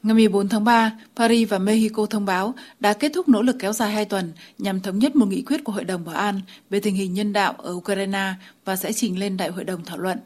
Ngày 0.03 0.14
14 0.14 0.49
tháng 0.49 0.64
3, 0.64 0.92
Paris 1.16 1.49
và 1.49 1.59
Mexico 1.59 2.07
thông 2.07 2.25
báo 2.25 2.55
đã 2.81 2.92
kết 2.92 3.12
thúc 3.14 3.29
nỗ 3.29 3.42
lực 3.42 3.57
kéo 3.59 3.73
dài 3.73 3.92
2 3.92 4.05
tuần 4.05 4.33
nhằm 4.59 4.81
thống 4.81 4.99
nhất 4.99 5.16
một 5.16 5.27
nghị 5.27 5.42
quyết 5.42 5.64
của 5.64 5.73
Hội 5.73 5.85
đồng 5.85 6.05
Bảo 6.05 6.14
an 6.14 6.40
về 6.71 6.81
tình 6.81 6.95
hình 6.95 7.14
nhân 7.14 7.33
đạo 7.33 7.55
ở 7.59 7.73
Ukraine 7.73 8.35
và 8.64 8.77
sẽ 8.77 8.92
trình 8.92 9.19
lên 9.19 9.37
Đại 9.37 9.49
hội 9.49 9.64
đồng 9.64 9.85
thảo 9.85 9.99
luận. 9.99 10.19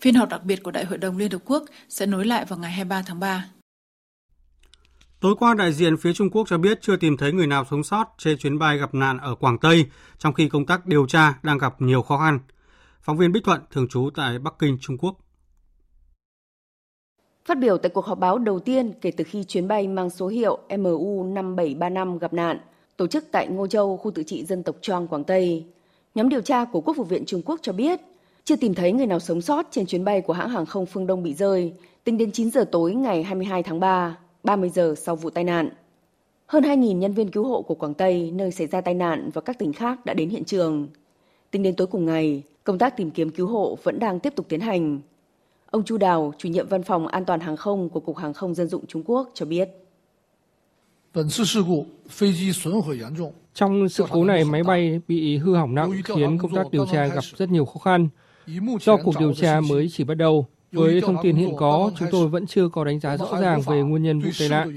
Phiên 0.00 0.14
họp 0.14 0.28
đặc 0.28 0.44
biệt 0.44 0.62
của 0.62 0.70
Đại 0.70 0.84
hội 0.84 0.98
đồng 0.98 1.18
Liên 1.18 1.30
Hợp 1.30 1.42
Quốc 1.44 1.64
sẽ 1.88 2.06
nối 2.06 2.24
lại 2.24 2.44
vào 2.44 2.58
ngày 2.58 2.70
23 2.70 3.02
tháng 3.06 3.20
3. 3.20 3.44
Tối 5.20 5.34
qua, 5.38 5.54
đại 5.54 5.72
diện 5.72 5.96
phía 5.96 6.12
Trung 6.12 6.30
Quốc 6.30 6.48
cho 6.48 6.58
biết 6.58 6.78
chưa 6.82 6.96
tìm 6.96 7.16
thấy 7.16 7.32
người 7.32 7.46
nào 7.46 7.64
sống 7.70 7.84
sót 7.84 8.14
trên 8.18 8.38
chuyến 8.38 8.58
bay 8.58 8.78
gặp 8.78 8.94
nạn 8.94 9.18
ở 9.18 9.34
Quảng 9.34 9.58
Tây, 9.58 9.86
trong 10.18 10.32
khi 10.32 10.48
công 10.48 10.66
tác 10.66 10.86
điều 10.86 11.06
tra 11.06 11.38
đang 11.42 11.58
gặp 11.58 11.82
nhiều 11.82 12.02
khó 12.02 12.18
khăn. 12.18 12.38
Phóng 13.02 13.16
viên 13.16 13.32
Bích 13.32 13.44
Thuận, 13.44 13.60
thường 13.70 13.88
trú 13.88 14.10
tại 14.14 14.38
Bắc 14.38 14.54
Kinh, 14.58 14.78
Trung 14.80 14.98
Quốc. 14.98 15.16
Phát 17.44 17.58
biểu 17.58 17.78
tại 17.78 17.90
cuộc 17.94 18.06
họp 18.06 18.18
báo 18.18 18.38
đầu 18.38 18.58
tiên 18.58 18.92
kể 19.00 19.10
từ 19.10 19.24
khi 19.24 19.44
chuyến 19.44 19.68
bay 19.68 19.88
mang 19.88 20.10
số 20.10 20.28
hiệu 20.28 20.58
MU5735 20.68 22.18
gặp 22.18 22.32
nạn, 22.32 22.58
tổ 22.96 23.06
chức 23.06 23.24
tại 23.32 23.48
Ngô 23.48 23.66
Châu, 23.66 23.96
khu 23.96 24.10
tự 24.10 24.22
trị 24.22 24.44
dân 24.44 24.62
tộc 24.62 24.76
Choang, 24.80 25.08
Quảng 25.08 25.24
Tây, 25.24 25.66
nhóm 26.14 26.28
điều 26.28 26.40
tra 26.40 26.64
của 26.64 26.80
Quốc 26.80 26.96
vụ 26.96 27.04
viện 27.04 27.24
Trung 27.26 27.42
Quốc 27.44 27.60
cho 27.62 27.72
biết 27.72 28.00
chưa 28.44 28.56
tìm 28.56 28.74
thấy 28.74 28.92
người 28.92 29.06
nào 29.06 29.20
sống 29.20 29.40
sót 29.40 29.66
trên 29.70 29.86
chuyến 29.86 30.04
bay 30.04 30.20
của 30.20 30.32
hãng 30.32 30.50
hàng 30.50 30.66
không 30.66 30.86
Phương 30.86 31.06
Đông 31.06 31.22
bị 31.22 31.34
rơi 31.34 31.72
tính 32.04 32.18
đến 32.18 32.32
9 32.32 32.50
giờ 32.50 32.64
tối 32.72 32.94
ngày 32.94 33.22
22 33.22 33.62
tháng 33.62 33.80
3, 33.80 34.18
30 34.44 34.70
giờ 34.70 34.94
sau 34.98 35.16
vụ 35.16 35.30
tai 35.30 35.44
nạn. 35.44 35.68
Hơn 36.46 36.62
2.000 36.64 36.98
nhân 36.98 37.14
viên 37.14 37.30
cứu 37.30 37.44
hộ 37.44 37.62
của 37.62 37.74
Quảng 37.74 37.94
Tây, 37.94 38.30
nơi 38.34 38.50
xảy 38.50 38.66
ra 38.66 38.80
tai 38.80 38.94
nạn 38.94 39.30
và 39.34 39.40
các 39.40 39.58
tỉnh 39.58 39.72
khác 39.72 40.06
đã 40.06 40.14
đến 40.14 40.28
hiện 40.28 40.44
trường. 40.44 40.88
Tính 41.50 41.62
đến 41.62 41.76
tối 41.76 41.86
cùng 41.86 42.06
ngày, 42.06 42.42
công 42.64 42.78
tác 42.78 42.96
tìm 42.96 43.10
kiếm 43.10 43.30
cứu 43.30 43.46
hộ 43.46 43.78
vẫn 43.82 43.98
đang 43.98 44.20
tiếp 44.20 44.32
tục 44.36 44.46
tiến 44.48 44.60
hành. 44.60 45.00
Ông 45.70 45.84
Chu 45.84 45.98
Đào, 45.98 46.34
chủ 46.38 46.48
nhiệm 46.48 46.68
văn 46.68 46.82
phòng 46.82 47.06
an 47.06 47.24
toàn 47.24 47.40
hàng 47.40 47.56
không 47.56 47.88
của 47.88 48.00
Cục 48.00 48.16
Hàng 48.16 48.32
không 48.32 48.54
Dân 48.54 48.68
dụng 48.68 48.86
Trung 48.86 49.02
Quốc 49.06 49.30
cho 49.34 49.46
biết. 49.46 49.68
Trong 53.54 53.88
sự 53.88 54.04
cố 54.10 54.24
này, 54.24 54.44
máy 54.44 54.62
bay 54.62 55.00
bị 55.08 55.36
hư 55.36 55.54
hỏng 55.54 55.74
nặng 55.74 55.92
khiến 56.04 56.38
công 56.38 56.54
tác 56.54 56.70
điều 56.70 56.86
tra 56.86 57.06
gặp 57.06 57.24
rất 57.36 57.50
nhiều 57.50 57.64
khó 57.64 57.80
khăn. 57.80 58.08
Do 58.80 58.96
cuộc 58.96 59.14
điều 59.18 59.34
tra 59.34 59.60
mới 59.60 59.88
chỉ 59.92 60.04
bắt 60.04 60.14
đầu, 60.14 60.46
với 60.72 61.00
thông 61.00 61.16
tin 61.22 61.36
hiện 61.36 61.52
có, 61.56 61.90
chúng 61.98 62.08
tôi 62.10 62.28
vẫn 62.28 62.46
chưa 62.46 62.68
có 62.68 62.84
đánh 62.84 63.00
giá 63.00 63.16
rõ 63.16 63.40
ràng 63.40 63.60
về 63.60 63.80
nguyên 63.82 64.02
nhân 64.02 64.20
vụ 64.20 64.30
tai 64.38 64.48
nạn. 64.48 64.76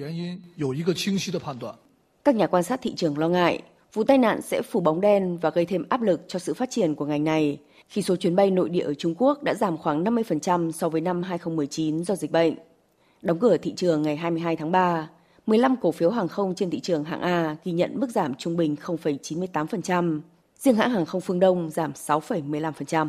Các 2.23 2.35
nhà 2.35 2.47
quan 2.47 2.63
sát 2.63 2.79
thị 2.81 2.93
trường 2.95 3.17
lo 3.17 3.29
ngại 3.29 3.61
vụ 3.93 4.03
tai 4.03 4.17
nạn 4.17 4.41
sẽ 4.41 4.61
phủ 4.61 4.79
bóng 4.79 5.01
đen 5.01 5.37
và 5.37 5.49
gây 5.49 5.65
thêm 5.65 5.85
áp 5.89 6.01
lực 6.01 6.21
cho 6.27 6.39
sự 6.39 6.53
phát 6.53 6.69
triển 6.69 6.95
của 6.95 7.05
ngành 7.05 7.23
này 7.23 7.57
khi 7.89 8.01
số 8.01 8.15
chuyến 8.15 8.35
bay 8.35 8.51
nội 8.51 8.69
địa 8.69 8.83
ở 8.83 8.93
Trung 8.93 9.15
Quốc 9.17 9.43
đã 9.43 9.53
giảm 9.53 9.77
khoảng 9.77 10.03
50% 10.03 10.71
so 10.71 10.89
với 10.89 11.01
năm 11.01 11.23
2019 11.23 12.03
do 12.03 12.15
dịch 12.15 12.31
bệnh. 12.31 12.53
Đóng 13.21 13.39
cửa 13.39 13.57
thị 13.57 13.73
trường 13.75 14.01
ngày 14.01 14.15
22 14.17 14.55
tháng 14.55 14.71
3, 14.71 15.09
15 15.47 15.75
cổ 15.81 15.91
phiếu 15.91 16.09
hàng 16.09 16.27
không 16.27 16.55
trên 16.55 16.69
thị 16.69 16.79
trường 16.79 17.03
hạng 17.03 17.21
A 17.21 17.55
ghi 17.63 17.71
nhận 17.71 17.99
mức 17.99 18.09
giảm 18.09 18.35
trung 18.35 18.57
bình 18.57 18.75
0,98%, 18.85 20.21
riêng 20.59 20.75
hãng 20.75 20.91
hàng 20.91 21.05
không 21.05 21.21
Phương 21.21 21.39
Đông 21.39 21.69
giảm 21.69 21.91
6,15%. 21.91 23.07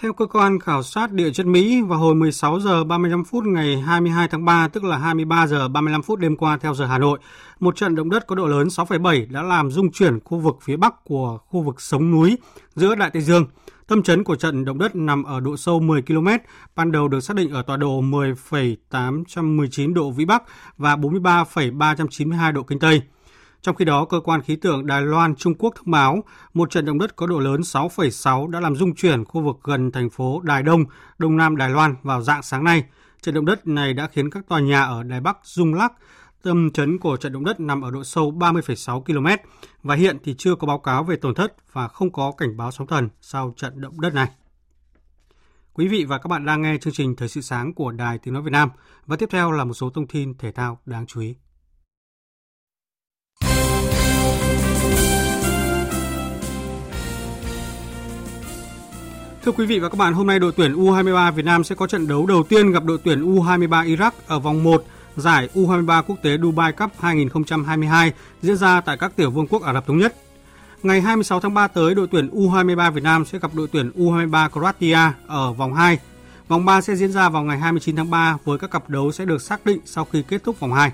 Theo 0.00 0.12
cơ 0.12 0.26
quan 0.26 0.60
khảo 0.60 0.82
sát 0.82 1.12
địa 1.12 1.30
chất 1.30 1.46
Mỹ, 1.46 1.82
vào 1.82 1.98
hồi 1.98 2.14
16 2.14 2.60
giờ 2.60 2.84
35 2.84 3.24
phút 3.24 3.44
ngày 3.44 3.76
22 3.80 4.28
tháng 4.28 4.44
3, 4.44 4.68
tức 4.68 4.84
là 4.84 4.98
23 4.98 5.46
giờ 5.46 5.68
35 5.68 6.02
phút 6.02 6.18
đêm 6.18 6.36
qua 6.36 6.56
theo 6.56 6.74
giờ 6.74 6.86
Hà 6.86 6.98
Nội, 6.98 7.18
một 7.60 7.76
trận 7.76 7.94
động 7.94 8.10
đất 8.10 8.26
có 8.26 8.34
độ 8.34 8.46
lớn 8.46 8.68
6,7 8.68 9.32
đã 9.32 9.42
làm 9.42 9.70
rung 9.70 9.92
chuyển 9.92 10.20
khu 10.20 10.38
vực 10.38 10.56
phía 10.62 10.76
bắc 10.76 11.04
của 11.04 11.38
khu 11.46 11.62
vực 11.62 11.80
sống 11.80 12.10
núi 12.10 12.38
giữa 12.74 12.94
Đại 12.94 13.10
Tây 13.10 13.22
Dương. 13.22 13.46
Tâm 13.86 14.02
chấn 14.02 14.24
của 14.24 14.36
trận 14.36 14.64
động 14.64 14.78
đất 14.78 14.96
nằm 14.96 15.22
ở 15.22 15.40
độ 15.40 15.56
sâu 15.56 15.80
10 15.80 16.02
km, 16.02 16.28
ban 16.76 16.92
đầu 16.92 17.08
được 17.08 17.20
xác 17.20 17.36
định 17.36 17.50
ở 17.50 17.62
tọa 17.62 17.76
độ 17.76 18.00
10,819 18.00 19.94
độ 19.94 20.10
Vĩ 20.10 20.24
Bắc 20.24 20.42
và 20.78 20.96
43,392 20.96 22.52
độ 22.52 22.62
Kinh 22.62 22.78
Tây. 22.78 23.02
Trong 23.66 23.76
khi 23.76 23.84
đó, 23.84 24.04
cơ 24.04 24.20
quan 24.20 24.42
khí 24.42 24.56
tượng 24.56 24.86
Đài 24.86 25.02
Loan 25.02 25.36
Trung 25.36 25.54
Quốc 25.54 25.74
thông 25.76 25.90
báo 25.90 26.24
một 26.54 26.70
trận 26.70 26.84
động 26.84 26.98
đất 26.98 27.16
có 27.16 27.26
độ 27.26 27.38
lớn 27.38 27.60
6,6 27.60 28.48
đã 28.50 28.60
làm 28.60 28.76
rung 28.76 28.94
chuyển 28.94 29.24
khu 29.24 29.40
vực 29.42 29.56
gần 29.62 29.92
thành 29.92 30.10
phố 30.10 30.40
Đài 30.44 30.62
Đông, 30.62 30.84
Đông 31.18 31.36
Nam 31.36 31.56
Đài 31.56 31.70
Loan 31.70 31.94
vào 32.02 32.22
dạng 32.22 32.42
sáng 32.42 32.64
nay. 32.64 32.84
Trận 33.22 33.34
động 33.34 33.44
đất 33.44 33.66
này 33.66 33.94
đã 33.94 34.06
khiến 34.06 34.30
các 34.30 34.48
tòa 34.48 34.60
nhà 34.60 34.82
ở 34.82 35.02
Đài 35.02 35.20
Bắc 35.20 35.38
rung 35.42 35.74
lắc. 35.74 35.92
Tâm 36.42 36.70
chấn 36.70 36.98
của 36.98 37.16
trận 37.16 37.32
động 37.32 37.44
đất 37.44 37.60
nằm 37.60 37.82
ở 37.82 37.90
độ 37.90 38.04
sâu 38.04 38.32
30,6 38.32 39.02
km 39.02 39.26
và 39.82 39.94
hiện 39.94 40.18
thì 40.24 40.34
chưa 40.38 40.54
có 40.54 40.66
báo 40.66 40.78
cáo 40.78 41.04
về 41.04 41.16
tổn 41.16 41.34
thất 41.34 41.72
và 41.72 41.88
không 41.88 42.12
có 42.12 42.32
cảnh 42.32 42.56
báo 42.56 42.70
sóng 42.70 42.86
thần 42.86 43.08
sau 43.20 43.54
trận 43.56 43.80
động 43.80 44.00
đất 44.00 44.14
này. 44.14 44.28
Quý 45.72 45.88
vị 45.88 46.04
và 46.04 46.18
các 46.18 46.28
bạn 46.28 46.46
đang 46.46 46.62
nghe 46.62 46.78
chương 46.80 46.92
trình 46.92 47.16
Thời 47.16 47.28
sự 47.28 47.40
sáng 47.40 47.74
của 47.74 47.92
Đài 47.92 48.18
Tiếng 48.18 48.34
Nói 48.34 48.42
Việt 48.42 48.52
Nam 48.52 48.70
và 49.06 49.16
tiếp 49.16 49.28
theo 49.30 49.52
là 49.52 49.64
một 49.64 49.74
số 49.74 49.90
thông 49.90 50.06
tin 50.06 50.34
thể 50.38 50.52
thao 50.52 50.78
đáng 50.86 51.06
chú 51.06 51.20
ý. 51.20 51.34
Thưa 59.46 59.52
quý 59.52 59.66
vị 59.66 59.78
và 59.78 59.88
các 59.88 59.96
bạn, 59.98 60.14
hôm 60.14 60.26
nay 60.26 60.38
đội 60.38 60.52
tuyển 60.56 60.74
U23 60.74 61.32
Việt 61.32 61.44
Nam 61.44 61.64
sẽ 61.64 61.74
có 61.74 61.86
trận 61.86 62.08
đấu 62.08 62.26
đầu 62.26 62.42
tiên 62.42 62.72
gặp 62.72 62.84
đội 62.84 62.98
tuyển 63.04 63.34
U23 63.34 63.96
Iraq 63.96 64.10
ở 64.26 64.38
vòng 64.38 64.62
1 64.62 64.84
giải 65.16 65.48
U23 65.54 66.02
quốc 66.02 66.16
tế 66.22 66.38
Dubai 66.42 66.72
Cup 66.72 66.90
2022 67.00 68.12
diễn 68.42 68.56
ra 68.56 68.80
tại 68.80 68.96
các 68.96 69.16
tiểu 69.16 69.30
vương 69.30 69.46
quốc 69.46 69.62
Ả 69.62 69.72
Rập 69.72 69.86
Thống 69.86 69.98
Nhất. 69.98 70.14
Ngày 70.82 71.00
26 71.00 71.40
tháng 71.40 71.54
3 71.54 71.68
tới, 71.68 71.94
đội 71.94 72.06
tuyển 72.10 72.30
U23 72.30 72.90
Việt 72.90 73.02
Nam 73.02 73.24
sẽ 73.24 73.38
gặp 73.38 73.50
đội 73.54 73.68
tuyển 73.72 73.90
U23 73.96 74.48
Croatia 74.48 75.12
ở 75.26 75.52
vòng 75.52 75.74
2. 75.74 75.98
Vòng 76.48 76.64
3 76.64 76.80
sẽ 76.80 76.96
diễn 76.96 77.12
ra 77.12 77.28
vào 77.28 77.42
ngày 77.42 77.58
29 77.58 77.96
tháng 77.96 78.10
3 78.10 78.38
với 78.44 78.58
các 78.58 78.70
cặp 78.70 78.90
đấu 78.90 79.12
sẽ 79.12 79.24
được 79.24 79.42
xác 79.42 79.66
định 79.66 79.80
sau 79.84 80.04
khi 80.04 80.22
kết 80.28 80.44
thúc 80.44 80.60
vòng 80.60 80.72
2. 80.72 80.92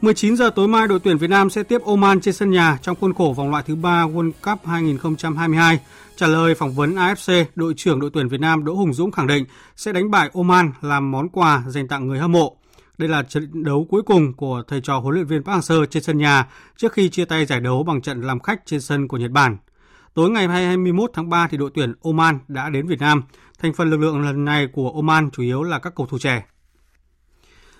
19 0.00 0.36
giờ 0.36 0.50
tối 0.50 0.68
mai, 0.68 0.88
đội 0.88 1.00
tuyển 1.00 1.18
Việt 1.18 1.30
Nam 1.30 1.50
sẽ 1.50 1.62
tiếp 1.62 1.82
Oman 1.84 2.20
trên 2.20 2.34
sân 2.34 2.50
nhà 2.50 2.78
trong 2.82 2.96
khuôn 3.00 3.14
khổ 3.14 3.34
vòng 3.36 3.50
loại 3.50 3.64
thứ 3.66 3.74
3 3.74 4.06
World 4.06 4.32
Cup 4.42 4.66
2022. 4.66 5.80
Trả 6.16 6.26
lời 6.26 6.54
phỏng 6.54 6.74
vấn 6.74 6.94
AFC, 6.94 7.44
đội 7.54 7.74
trưởng 7.76 8.00
đội 8.00 8.10
tuyển 8.14 8.28
Việt 8.28 8.40
Nam 8.40 8.64
Đỗ 8.64 8.74
Hùng 8.74 8.94
Dũng 8.94 9.12
khẳng 9.12 9.26
định 9.26 9.44
sẽ 9.76 9.92
đánh 9.92 10.10
bại 10.10 10.30
Oman 10.34 10.72
làm 10.80 11.10
món 11.10 11.28
quà 11.28 11.62
dành 11.68 11.88
tặng 11.88 12.06
người 12.06 12.18
hâm 12.18 12.32
mộ. 12.32 12.56
Đây 12.98 13.08
là 13.08 13.22
trận 13.22 13.64
đấu 13.64 13.86
cuối 13.90 14.02
cùng 14.02 14.32
của 14.32 14.62
thầy 14.68 14.80
trò 14.80 14.98
huấn 14.98 15.14
luyện 15.14 15.26
viên 15.26 15.42
Park 15.42 15.56
Hang-seo 15.56 15.86
trên 15.86 16.02
sân 16.02 16.18
nhà 16.18 16.46
trước 16.76 16.92
khi 16.92 17.08
chia 17.08 17.24
tay 17.24 17.46
giải 17.46 17.60
đấu 17.60 17.82
bằng 17.82 18.00
trận 18.00 18.20
làm 18.20 18.40
khách 18.40 18.66
trên 18.66 18.80
sân 18.80 19.08
của 19.08 19.16
Nhật 19.16 19.30
Bản. 19.30 19.56
Tối 20.14 20.30
ngày 20.30 20.48
21 20.48 21.10
tháng 21.14 21.28
3 21.28 21.48
thì 21.50 21.56
đội 21.56 21.70
tuyển 21.74 21.94
Oman 22.02 22.38
đã 22.48 22.70
đến 22.70 22.86
Việt 22.86 23.00
Nam. 23.00 23.22
Thành 23.58 23.74
phần 23.74 23.90
lực 23.90 24.00
lượng 24.00 24.20
lần 24.20 24.44
này 24.44 24.68
của 24.72 24.90
Oman 24.90 25.30
chủ 25.30 25.42
yếu 25.42 25.62
là 25.62 25.78
các 25.78 25.92
cầu 25.96 26.06
thủ 26.06 26.18
trẻ. 26.18 26.44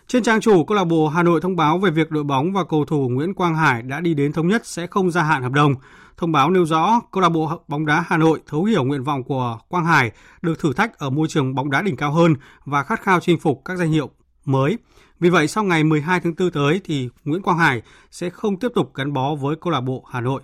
Trên 0.09 0.23
trang 0.23 0.41
chủ, 0.41 0.65
câu 0.65 0.77
lạc 0.77 0.85
bộ 0.85 1.09
Hà 1.09 1.23
Nội 1.23 1.41
thông 1.41 1.57
báo 1.57 1.79
về 1.79 1.91
việc 1.91 2.11
đội 2.11 2.25
bóng 2.25 2.53
và 2.53 2.65
cầu 2.65 2.85
thủ 2.85 3.09
Nguyễn 3.09 3.35
Quang 3.35 3.57
Hải 3.57 3.83
đã 3.83 4.01
đi 4.01 4.15
đến 4.15 4.33
thống 4.33 4.49
nhất 4.49 4.67
sẽ 4.67 4.87
không 4.87 5.11
gia 5.11 5.23
hạn 5.23 5.43
hợp 5.43 5.53
đồng. 5.53 5.75
Thông 6.17 6.33
báo 6.33 6.51
nêu 6.51 6.67
rõ 6.67 7.01
câu 7.13 7.23
lạc 7.23 7.29
bộ 7.29 7.63
bóng 7.69 7.87
đá 7.87 8.05
Hà 8.07 8.17
Nội 8.17 8.41
thấu 8.47 8.65
hiểu 8.65 8.85
nguyện 8.85 9.05
vọng 9.05 9.25
của 9.25 9.59
Quang 9.69 9.85
Hải 9.85 10.13
được 10.43 10.59
thử 10.59 10.73
thách 10.73 10.99
ở 10.99 11.11
môi 11.11 11.29
trường 11.29 11.55
bóng 11.55 11.71
đá 11.71 11.83
đỉnh 11.83 11.97
cao 11.97 12.13
hơn 12.13 12.35
và 12.65 12.83
khát 12.83 13.03
khao 13.03 13.21
chinh 13.21 13.39
phục 13.39 13.63
các 13.65 13.77
danh 13.77 13.91
hiệu 13.91 14.11
mới. 14.45 14.79
Vì 15.21 15.31
vậy, 15.31 15.49
sau 15.49 15.65
ngày 15.65 15.85
12 15.85 16.21
tháng 16.21 16.35
4 16.39 16.51
tới 16.51 16.81
thì 16.85 17.09
Nguyễn 17.25 17.43
Quang 17.43 17.59
Hải 17.59 17.83
sẽ 18.11 18.31
không 18.31 18.59
tiếp 18.59 18.69
tục 18.75 18.95
gắn 18.95 19.13
bó 19.13 19.35
với 19.35 19.57
câu 19.61 19.73
lạc 19.73 19.81
bộ 19.81 20.05
Hà 20.11 20.21
Nội. 20.21 20.43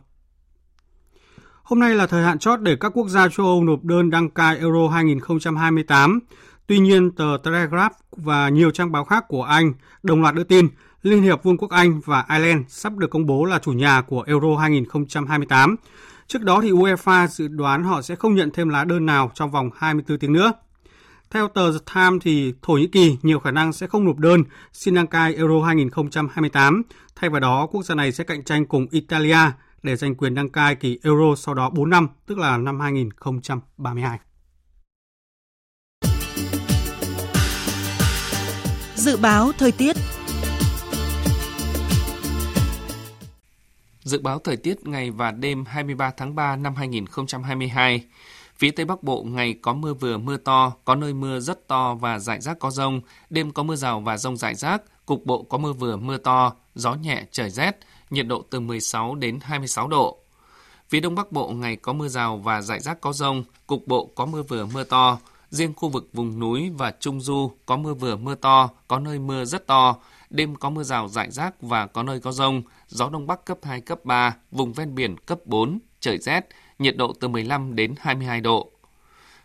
Hôm 1.62 1.80
nay 1.80 1.94
là 1.94 2.06
thời 2.06 2.24
hạn 2.24 2.38
chót 2.38 2.60
để 2.60 2.76
các 2.76 2.92
quốc 2.94 3.08
gia 3.08 3.28
châu 3.28 3.46
Âu 3.46 3.64
nộp 3.64 3.84
đơn 3.84 4.10
đăng 4.10 4.30
cai 4.30 4.58
Euro 4.58 4.88
2028. 4.88 6.20
Tuy 6.66 6.78
nhiên, 6.78 7.10
tờ 7.10 7.36
Telegraph 7.44 7.96
và 8.16 8.48
nhiều 8.48 8.70
trang 8.70 8.92
báo 8.92 9.04
khác 9.04 9.24
của 9.28 9.42
Anh 9.42 9.72
đồng 10.02 10.22
loạt 10.22 10.34
đưa 10.34 10.44
tin 10.44 10.68
Liên 11.02 11.22
hiệp 11.22 11.42
Vương 11.42 11.58
quốc 11.58 11.70
Anh 11.70 12.00
và 12.04 12.24
Ireland 12.28 12.64
sắp 12.68 12.96
được 12.96 13.10
công 13.10 13.26
bố 13.26 13.44
là 13.44 13.58
chủ 13.58 13.72
nhà 13.72 14.02
của 14.02 14.24
Euro 14.26 14.56
2028. 14.56 15.76
Trước 16.26 16.42
đó 16.42 16.60
thì 16.62 16.70
UEFA 16.70 17.26
dự 17.26 17.48
đoán 17.48 17.84
họ 17.84 18.02
sẽ 18.02 18.16
không 18.16 18.34
nhận 18.34 18.50
thêm 18.50 18.68
lá 18.68 18.84
đơn 18.84 19.06
nào 19.06 19.30
trong 19.34 19.50
vòng 19.50 19.70
24 19.76 20.18
tiếng 20.18 20.32
nữa. 20.32 20.52
Theo 21.30 21.48
tờ 21.48 21.72
The 21.72 21.78
Times 21.94 22.22
thì 22.22 22.54
Thổ 22.62 22.72
Nhĩ 22.72 22.86
Kỳ 22.86 23.16
nhiều 23.22 23.38
khả 23.38 23.50
năng 23.50 23.72
sẽ 23.72 23.86
không 23.86 24.04
nộp 24.04 24.18
đơn 24.18 24.44
xin 24.72 24.94
đăng 24.94 25.06
cai 25.06 25.34
Euro 25.34 25.62
2028. 25.66 26.82
Thay 27.16 27.30
vào 27.30 27.40
đó, 27.40 27.66
quốc 27.66 27.82
gia 27.82 27.94
này 27.94 28.12
sẽ 28.12 28.24
cạnh 28.24 28.44
tranh 28.44 28.66
cùng 28.66 28.86
Italia 28.90 29.38
để 29.82 29.96
giành 29.96 30.14
quyền 30.14 30.34
đăng 30.34 30.48
cai 30.48 30.74
kỳ 30.74 30.98
Euro 31.02 31.34
sau 31.36 31.54
đó 31.54 31.70
4 31.70 31.90
năm, 31.90 32.08
tức 32.26 32.38
là 32.38 32.56
năm 32.56 32.80
2032. 32.80 34.18
Dự 39.04 39.16
báo 39.16 39.52
thời 39.58 39.72
tiết 39.72 39.96
Dự 44.02 44.18
báo 44.18 44.38
thời 44.38 44.56
tiết 44.56 44.86
ngày 44.86 45.10
và 45.10 45.30
đêm 45.30 45.64
23 45.64 46.10
tháng 46.10 46.34
3 46.34 46.56
năm 46.56 46.74
2022. 46.74 48.04
Phía 48.56 48.70
Tây 48.70 48.86
Bắc 48.86 49.02
Bộ 49.02 49.22
ngày 49.22 49.54
có 49.62 49.72
mưa 49.72 49.94
vừa 49.94 50.18
mưa 50.18 50.36
to, 50.36 50.72
có 50.84 50.94
nơi 50.94 51.14
mưa 51.14 51.40
rất 51.40 51.68
to 51.68 51.94
và 51.94 52.18
rải 52.18 52.40
rác 52.40 52.58
có 52.58 52.70
rông, 52.70 53.00
đêm 53.30 53.52
có 53.52 53.62
mưa 53.62 53.76
rào 53.76 54.00
và 54.00 54.16
rông 54.16 54.36
rải 54.36 54.54
rác, 54.54 54.82
cục 55.06 55.26
bộ 55.26 55.42
có 55.42 55.58
mưa 55.58 55.72
vừa 55.72 55.96
mưa 55.96 56.16
to, 56.16 56.52
gió 56.74 56.94
nhẹ 56.94 57.24
trời 57.30 57.50
rét, 57.50 57.78
nhiệt 58.10 58.26
độ 58.26 58.44
từ 58.50 58.60
16 58.60 59.14
đến 59.14 59.38
26 59.42 59.88
độ. 59.88 60.18
Phía 60.88 61.00
Đông 61.00 61.14
Bắc 61.14 61.32
Bộ 61.32 61.48
ngày 61.48 61.76
có 61.76 61.92
mưa 61.92 62.08
rào 62.08 62.36
và 62.36 62.60
rải 62.60 62.80
rác 62.80 63.00
có 63.00 63.12
rông, 63.12 63.44
cục 63.66 63.86
bộ 63.86 64.10
có 64.14 64.26
mưa 64.26 64.42
vừa 64.42 64.66
mưa 64.66 64.84
to, 64.84 65.18
riêng 65.54 65.72
khu 65.76 65.88
vực 65.88 66.08
vùng 66.12 66.38
núi 66.38 66.70
và 66.70 66.92
Trung 67.00 67.20
Du 67.20 67.50
có 67.66 67.76
mưa 67.76 67.94
vừa 67.94 68.16
mưa 68.16 68.34
to, 68.34 68.70
có 68.88 68.98
nơi 68.98 69.18
mưa 69.18 69.44
rất 69.44 69.66
to, 69.66 69.96
đêm 70.30 70.54
có 70.54 70.70
mưa 70.70 70.82
rào 70.82 71.08
rải 71.08 71.30
rác 71.30 71.62
và 71.62 71.86
có 71.86 72.02
nơi 72.02 72.20
có 72.20 72.32
rông, 72.32 72.62
gió 72.88 73.08
Đông 73.08 73.26
Bắc 73.26 73.44
cấp 73.44 73.58
2, 73.62 73.80
cấp 73.80 74.04
3, 74.04 74.36
vùng 74.50 74.72
ven 74.72 74.94
biển 74.94 75.16
cấp 75.16 75.38
4, 75.44 75.78
trời 76.00 76.18
rét, 76.18 76.48
nhiệt 76.78 76.96
độ 76.96 77.12
từ 77.20 77.28
15 77.28 77.76
đến 77.76 77.94
22 77.98 78.40
độ. 78.40 78.70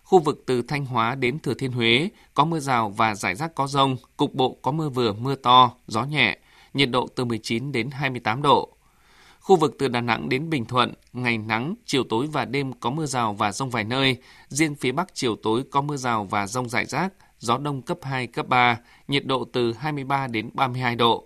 Khu 0.03 0.19
vực 0.19 0.43
từ 0.45 0.61
Thanh 0.61 0.85
Hóa 0.85 1.15
đến 1.15 1.39
Thừa 1.39 1.53
Thiên 1.53 1.71
Huế 1.71 2.09
có 2.33 2.45
mưa 2.45 2.59
rào 2.59 2.89
và 2.89 3.15
rải 3.15 3.35
rác 3.35 3.55
có 3.55 3.67
rông, 3.67 3.97
cục 4.17 4.33
bộ 4.33 4.57
có 4.61 4.71
mưa 4.71 4.89
vừa 4.89 5.13
mưa 5.13 5.35
to, 5.35 5.71
gió 5.87 6.03
nhẹ, 6.03 6.37
nhiệt 6.73 6.89
độ 6.89 7.07
từ 7.15 7.25
19 7.25 7.71
đến 7.71 7.89
28 7.91 8.41
độ. 8.41 8.69
Khu 9.39 9.56
vực 9.56 9.75
từ 9.80 9.88
Đà 9.88 10.02
Nẵng 10.02 10.30
đến 10.30 10.49
Bình 10.49 10.65
Thuận, 10.65 10.93
ngày 11.13 11.38
nắng, 11.38 11.75
chiều 11.86 12.04
tối 12.10 12.28
và 12.32 12.45
đêm 12.45 12.73
có 12.73 12.89
mưa 12.89 13.06
rào 13.06 13.34
và 13.34 13.52
rông 13.52 13.69
vài 13.69 13.84
nơi. 13.84 14.17
Riêng 14.47 14.75
phía 14.75 14.91
Bắc 14.91 15.08
chiều 15.13 15.36
tối 15.36 15.63
có 15.71 15.82
mưa 15.82 15.97
rào 15.97 16.23
và 16.23 16.47
rông 16.47 16.69
rải 16.69 16.86
rác, 16.86 17.13
gió 17.39 17.58
đông 17.58 17.82
cấp 17.82 17.97
2, 18.02 18.28
cấp 18.28 18.47
3, 18.47 18.78
nhiệt 19.08 19.25
độ 19.25 19.45
từ 19.54 19.73
23 19.73 20.28
đến 20.28 20.49
32 20.54 20.95
độ. 20.95 21.25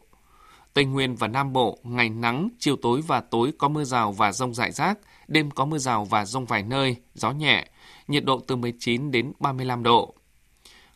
Tây 0.74 0.86
Nguyên 0.86 1.16
và 1.16 1.28
Nam 1.28 1.54
Bộ, 1.54 1.78
ngày 1.84 2.10
nắng, 2.10 2.50
chiều 2.60 2.76
tối 2.76 3.02
và 3.08 3.22
tối 3.22 3.52
có 3.58 3.68
mưa 3.68 3.84
rào 3.84 4.12
và 4.12 4.32
rông 4.32 4.54
rải 4.54 4.72
rác, 4.72 5.00
đêm 5.28 5.52
có 5.52 5.66
mưa 5.66 5.78
rào 5.78 6.06
và 6.06 6.26
rông 6.26 6.46
vài 6.46 6.64
nơi, 6.64 6.96
gió 7.14 7.32
nhẹ, 7.32 7.68
nhiệt 8.08 8.26
độ 8.26 8.42
từ 8.48 8.56
19 8.56 9.12
đến 9.12 9.34
35 9.40 9.84
độ. 9.84 10.16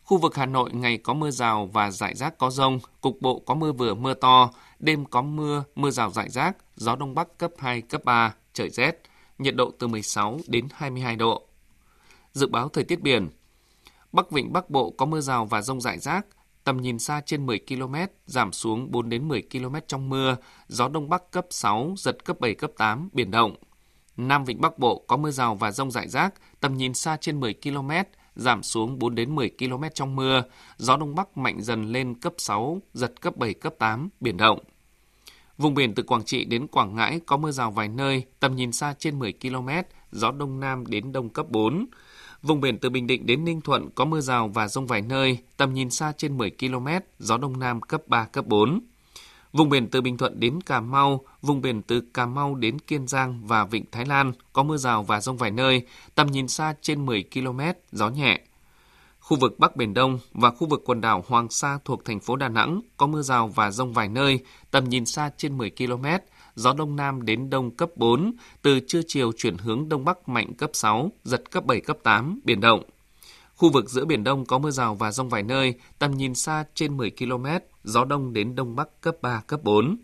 Khu 0.08 0.18
vực 0.18 0.34
Hà 0.34 0.46
Nội 0.46 0.70
ngày 0.72 0.98
có 0.98 1.14
mưa 1.14 1.30
rào 1.30 1.66
và 1.72 1.90
rải 1.90 2.14
rác 2.14 2.38
có 2.38 2.50
rông, 2.50 2.78
cục 3.00 3.20
bộ 3.20 3.42
có 3.46 3.54
mưa 3.54 3.72
vừa 3.72 3.94
mưa 3.94 4.14
to, 4.14 4.50
đêm 4.78 5.04
có 5.04 5.22
mưa, 5.22 5.64
mưa 5.74 5.90
rào 5.90 6.10
rải 6.10 6.30
rác, 6.30 6.56
gió 6.76 6.96
đông 6.96 7.14
bắc 7.14 7.38
cấp 7.38 7.50
2, 7.58 7.80
cấp 7.80 8.04
3, 8.04 8.34
trời 8.52 8.70
rét, 8.70 9.02
nhiệt 9.38 9.54
độ 9.56 9.70
từ 9.78 9.86
16 9.86 10.38
đến 10.46 10.68
22 10.72 11.16
độ. 11.16 11.42
Dự 12.32 12.46
báo 12.46 12.68
thời 12.68 12.84
tiết 12.84 13.00
biển 13.00 13.28
Bắc 14.12 14.30
Vịnh 14.30 14.52
Bắc 14.52 14.70
Bộ 14.70 14.90
có 14.90 15.06
mưa 15.06 15.20
rào 15.20 15.44
và 15.46 15.62
rông 15.62 15.80
rải 15.80 15.98
rác, 15.98 16.26
tầm 16.64 16.76
nhìn 16.82 16.98
xa 16.98 17.20
trên 17.26 17.46
10 17.46 17.60
km, 17.68 17.94
giảm 18.26 18.52
xuống 18.52 18.90
4 18.90 19.08
đến 19.08 19.28
10 19.28 19.42
km 19.52 19.74
trong 19.86 20.08
mưa, 20.08 20.36
gió 20.68 20.88
đông 20.88 21.08
bắc 21.08 21.30
cấp 21.30 21.46
6, 21.50 21.94
giật 21.98 22.24
cấp 22.24 22.40
7, 22.40 22.54
cấp 22.54 22.70
8, 22.78 23.08
biển 23.12 23.30
động. 23.30 23.54
Nam 24.16 24.44
Vịnh 24.44 24.60
Bắc 24.60 24.78
Bộ 24.78 25.04
có 25.06 25.16
mưa 25.16 25.30
rào 25.30 25.54
và 25.54 25.70
rông 25.70 25.90
rải 25.90 26.08
rác, 26.08 26.34
tầm 26.60 26.76
nhìn 26.76 26.94
xa 26.94 27.16
trên 27.20 27.40
10 27.40 27.54
km, 27.54 27.90
giảm 28.38 28.62
xuống 28.62 28.98
4 28.98 29.14
đến 29.14 29.34
10 29.34 29.50
km 29.58 29.84
trong 29.94 30.16
mưa, 30.16 30.42
gió 30.76 30.96
đông 30.96 31.14
bắc 31.14 31.38
mạnh 31.38 31.62
dần 31.62 31.92
lên 31.92 32.14
cấp 32.14 32.32
6, 32.38 32.82
giật 32.94 33.20
cấp 33.20 33.36
7, 33.36 33.54
cấp 33.54 33.74
8, 33.78 34.08
biển 34.20 34.36
động. 34.36 34.58
Vùng 35.58 35.74
biển 35.74 35.94
từ 35.94 36.02
Quảng 36.02 36.24
Trị 36.24 36.44
đến 36.44 36.66
Quảng 36.66 36.94
Ngãi 36.94 37.20
có 37.26 37.36
mưa 37.36 37.50
rào 37.50 37.70
vài 37.70 37.88
nơi, 37.88 38.24
tầm 38.40 38.56
nhìn 38.56 38.72
xa 38.72 38.94
trên 38.98 39.18
10 39.18 39.32
km, 39.32 39.68
gió 40.12 40.30
đông 40.30 40.60
nam 40.60 40.86
đến 40.86 41.12
đông 41.12 41.28
cấp 41.28 41.46
4. 41.50 41.86
Vùng 42.42 42.60
biển 42.60 42.78
từ 42.78 42.90
Bình 42.90 43.06
Định 43.06 43.26
đến 43.26 43.44
Ninh 43.44 43.60
Thuận 43.60 43.90
có 43.90 44.04
mưa 44.04 44.20
rào 44.20 44.48
và 44.48 44.68
rông 44.68 44.86
vài 44.86 45.02
nơi, 45.02 45.38
tầm 45.56 45.74
nhìn 45.74 45.90
xa 45.90 46.12
trên 46.16 46.38
10 46.38 46.50
km, 46.50 46.88
gió 47.18 47.38
đông 47.38 47.58
nam 47.58 47.80
cấp 47.80 48.02
3, 48.06 48.24
cấp 48.24 48.46
4. 48.46 48.80
Vùng 49.52 49.68
biển 49.68 49.88
từ 49.88 50.00
Bình 50.00 50.16
Thuận 50.16 50.40
đến 50.40 50.60
Cà 50.60 50.80
Mau, 50.80 51.20
vùng 51.42 51.60
biển 51.60 51.82
từ 51.82 52.00
Cà 52.00 52.26
Mau 52.26 52.54
đến 52.54 52.78
Kiên 52.78 53.06
Giang 53.06 53.46
và 53.46 53.64
Vịnh 53.64 53.84
Thái 53.92 54.06
Lan 54.06 54.32
có 54.52 54.62
mưa 54.62 54.76
rào 54.76 55.02
và 55.02 55.20
rông 55.20 55.36
vài 55.36 55.50
nơi, 55.50 55.82
tầm 56.14 56.26
nhìn 56.26 56.48
xa 56.48 56.74
trên 56.82 57.06
10 57.06 57.24
km, 57.34 57.60
gió 57.92 58.08
nhẹ. 58.08 58.40
Khu 59.20 59.36
vực 59.36 59.58
Bắc 59.58 59.76
Biển 59.76 59.94
Đông 59.94 60.18
và 60.32 60.50
khu 60.50 60.66
vực 60.66 60.82
quần 60.86 61.00
đảo 61.00 61.24
Hoàng 61.28 61.50
Sa 61.50 61.78
thuộc 61.84 62.04
thành 62.04 62.20
phố 62.20 62.36
Đà 62.36 62.48
Nẵng 62.48 62.80
có 62.96 63.06
mưa 63.06 63.22
rào 63.22 63.48
và 63.48 63.70
rông 63.70 63.92
vài 63.92 64.08
nơi, 64.08 64.40
tầm 64.70 64.88
nhìn 64.88 65.06
xa 65.06 65.30
trên 65.36 65.58
10 65.58 65.70
km, 65.70 66.06
gió 66.54 66.72
Đông 66.72 66.96
Nam 66.96 67.24
đến 67.24 67.50
Đông 67.50 67.70
cấp 67.70 67.90
4, 67.96 68.32
từ 68.62 68.80
trưa 68.86 69.00
chiều 69.06 69.32
chuyển 69.36 69.58
hướng 69.58 69.88
Đông 69.88 70.04
Bắc 70.04 70.28
mạnh 70.28 70.54
cấp 70.54 70.70
6, 70.72 71.10
giật 71.24 71.50
cấp 71.50 71.64
7, 71.64 71.80
cấp 71.80 71.96
8, 72.02 72.40
biển 72.44 72.60
động. 72.60 72.82
Khu 73.58 73.70
vực 73.70 73.90
giữa 73.90 74.04
Biển 74.04 74.24
Đông 74.24 74.44
có 74.44 74.58
mưa 74.58 74.70
rào 74.70 74.94
và 74.94 75.10
rông 75.10 75.28
vài 75.28 75.42
nơi, 75.42 75.74
tầm 75.98 76.10
nhìn 76.10 76.34
xa 76.34 76.64
trên 76.74 76.96
10 76.96 77.10
km, 77.10 77.46
gió 77.84 78.04
Đông 78.04 78.32
đến 78.32 78.54
Đông 78.54 78.76
Bắc 78.76 79.00
cấp 79.00 79.16
3, 79.22 79.42
cấp 79.46 79.60
4. 79.62 79.96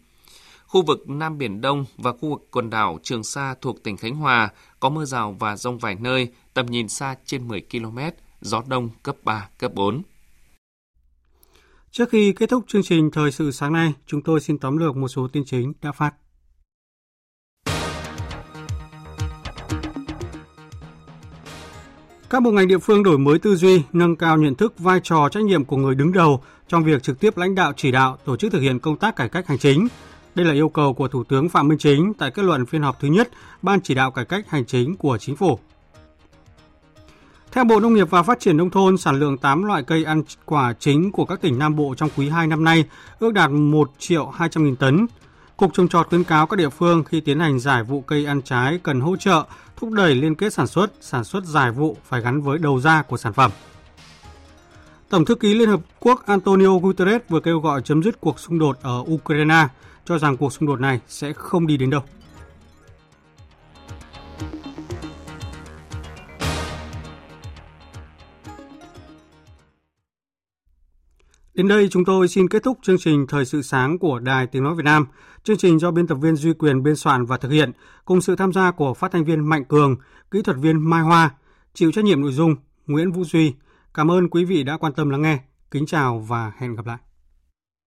Khu 0.66 0.82
vực 0.82 1.08
Nam 1.08 1.38
Biển 1.38 1.60
Đông 1.60 1.84
và 1.98 2.12
khu 2.12 2.30
vực 2.30 2.48
quần 2.50 2.70
đảo 2.70 2.98
Trường 3.02 3.24
Sa 3.24 3.54
thuộc 3.60 3.82
tỉnh 3.82 3.96
Khánh 3.96 4.16
Hòa 4.16 4.48
có 4.80 4.88
mưa 4.88 5.04
rào 5.04 5.36
và 5.38 5.56
rông 5.56 5.78
vài 5.78 5.94
nơi, 6.00 6.28
tầm 6.54 6.66
nhìn 6.66 6.88
xa 6.88 7.14
trên 7.24 7.48
10 7.48 7.66
km, 7.70 7.98
gió 8.40 8.62
Đông 8.66 8.90
cấp 9.02 9.16
3, 9.22 9.48
cấp 9.58 9.74
4. 9.74 10.02
Trước 11.90 12.08
khi 12.10 12.32
kết 12.32 12.50
thúc 12.50 12.64
chương 12.68 12.82
trình 12.82 13.10
Thời 13.10 13.32
sự 13.32 13.50
sáng 13.50 13.72
nay, 13.72 13.92
chúng 14.06 14.22
tôi 14.22 14.40
xin 14.40 14.58
tóm 14.58 14.76
lược 14.76 14.96
một 14.96 15.08
số 15.08 15.28
tin 15.32 15.44
chính 15.44 15.72
đã 15.82 15.92
phát. 15.92 16.14
Các 22.34 22.42
bộ 22.42 22.50
ngành 22.50 22.68
địa 22.68 22.78
phương 22.78 23.02
đổi 23.02 23.18
mới 23.18 23.38
tư 23.38 23.56
duy, 23.56 23.82
nâng 23.92 24.16
cao 24.16 24.36
nhận 24.36 24.54
thức 24.54 24.78
vai 24.78 25.00
trò 25.02 25.28
trách 25.28 25.44
nhiệm 25.44 25.64
của 25.64 25.76
người 25.76 25.94
đứng 25.94 26.12
đầu 26.12 26.42
trong 26.68 26.84
việc 26.84 27.02
trực 27.02 27.20
tiếp 27.20 27.36
lãnh 27.36 27.54
đạo 27.54 27.72
chỉ 27.76 27.90
đạo 27.90 28.18
tổ 28.24 28.36
chức 28.36 28.52
thực 28.52 28.60
hiện 28.60 28.78
công 28.78 28.96
tác 28.96 29.16
cải 29.16 29.28
cách 29.28 29.46
hành 29.46 29.58
chính. 29.58 29.88
Đây 30.34 30.46
là 30.46 30.52
yêu 30.52 30.68
cầu 30.68 30.94
của 30.94 31.08
Thủ 31.08 31.24
tướng 31.24 31.48
Phạm 31.48 31.68
Minh 31.68 31.78
Chính 31.78 32.12
tại 32.14 32.30
kết 32.30 32.42
luận 32.42 32.66
phiên 32.66 32.82
họp 32.82 33.00
thứ 33.00 33.08
nhất 33.08 33.28
Ban 33.62 33.80
chỉ 33.80 33.94
đạo 33.94 34.10
cải 34.10 34.24
cách 34.24 34.50
hành 34.50 34.64
chính 34.64 34.96
của 34.96 35.18
Chính 35.18 35.36
phủ. 35.36 35.58
Theo 37.52 37.64
Bộ 37.64 37.80
Nông 37.80 37.94
nghiệp 37.94 38.10
và 38.10 38.22
Phát 38.22 38.40
triển 38.40 38.56
Nông 38.56 38.70
thôn, 38.70 38.96
sản 38.96 39.20
lượng 39.20 39.38
8 39.38 39.62
loại 39.62 39.82
cây 39.82 40.04
ăn 40.04 40.22
quả 40.44 40.74
chính 40.78 41.12
của 41.12 41.24
các 41.24 41.40
tỉnh 41.40 41.58
Nam 41.58 41.76
Bộ 41.76 41.94
trong 41.96 42.10
quý 42.16 42.28
2 42.28 42.46
năm 42.46 42.64
nay 42.64 42.84
ước 43.18 43.32
đạt 43.32 43.50
1 43.50 43.90
triệu 43.98 44.26
200 44.26 44.64
nghìn 44.64 44.76
tấn. 44.76 45.06
Cục 45.56 45.74
trồng 45.74 45.88
trọt 45.88 46.08
khuyến 46.08 46.24
cáo 46.24 46.46
các 46.46 46.56
địa 46.56 46.68
phương 46.68 47.04
khi 47.04 47.20
tiến 47.20 47.40
hành 47.40 47.58
giải 47.58 47.82
vụ 47.82 48.00
cây 48.00 48.26
ăn 48.26 48.42
trái 48.42 48.80
cần 48.82 49.00
hỗ 49.00 49.16
trợ, 49.16 49.44
thúc 49.76 49.92
đẩy 49.92 50.14
liên 50.14 50.34
kết 50.34 50.52
sản 50.52 50.66
xuất, 50.66 50.92
sản 51.00 51.24
xuất 51.24 51.44
giải 51.44 51.70
vụ 51.70 51.96
phải 52.04 52.20
gắn 52.20 52.40
với 52.40 52.58
đầu 52.58 52.80
ra 52.80 53.02
của 53.02 53.16
sản 53.16 53.32
phẩm. 53.32 53.50
Tổng 55.08 55.24
thư 55.24 55.34
ký 55.34 55.54
Liên 55.54 55.68
Hợp 55.68 55.80
Quốc 56.00 56.26
Antonio 56.26 56.78
Guterres 56.78 57.22
vừa 57.28 57.40
kêu 57.40 57.60
gọi 57.60 57.82
chấm 57.82 58.02
dứt 58.02 58.20
cuộc 58.20 58.40
xung 58.40 58.58
đột 58.58 58.78
ở 58.82 59.04
Ukraine, 59.10 59.68
cho 60.04 60.18
rằng 60.18 60.36
cuộc 60.36 60.52
xung 60.52 60.68
đột 60.68 60.80
này 60.80 61.00
sẽ 61.08 61.32
không 61.32 61.66
đi 61.66 61.76
đến 61.76 61.90
đâu. 61.90 62.02
Đến 71.54 71.68
đây 71.68 71.88
chúng 71.90 72.04
tôi 72.04 72.28
xin 72.28 72.48
kết 72.48 72.62
thúc 72.62 72.78
chương 72.82 72.98
trình 72.98 73.26
Thời 73.28 73.44
sự 73.44 73.62
sáng 73.62 73.98
của 73.98 74.18
Đài 74.18 74.46
Tiếng 74.46 74.64
Nói 74.64 74.74
Việt 74.74 74.84
Nam. 74.84 75.06
Chương 75.44 75.56
trình 75.56 75.78
do 75.78 75.90
biên 75.90 76.06
tập 76.06 76.14
viên 76.14 76.36
Duy 76.36 76.52
Quyền 76.52 76.82
biên 76.82 76.96
soạn 76.96 77.26
và 77.26 77.36
thực 77.36 77.48
hiện, 77.48 77.72
cùng 78.04 78.20
sự 78.20 78.36
tham 78.36 78.52
gia 78.52 78.70
của 78.70 78.94
phát 78.94 79.12
thanh 79.12 79.24
viên 79.24 79.48
Mạnh 79.48 79.64
Cường, 79.64 79.96
kỹ 80.30 80.42
thuật 80.42 80.56
viên 80.56 80.90
Mai 80.90 81.02
Hoa, 81.02 81.30
chịu 81.74 81.92
trách 81.92 82.04
nhiệm 82.04 82.20
nội 82.20 82.32
dung 82.32 82.56
Nguyễn 82.86 83.12
Vũ 83.12 83.24
Duy. 83.24 83.54
Cảm 83.94 84.10
ơn 84.10 84.28
quý 84.28 84.44
vị 84.44 84.62
đã 84.62 84.76
quan 84.76 84.92
tâm 84.92 85.10
lắng 85.10 85.22
nghe. 85.22 85.38
Kính 85.70 85.86
chào 85.86 86.18
và 86.18 86.52
hẹn 86.58 86.76
gặp 86.76 86.86
lại. 86.86 86.98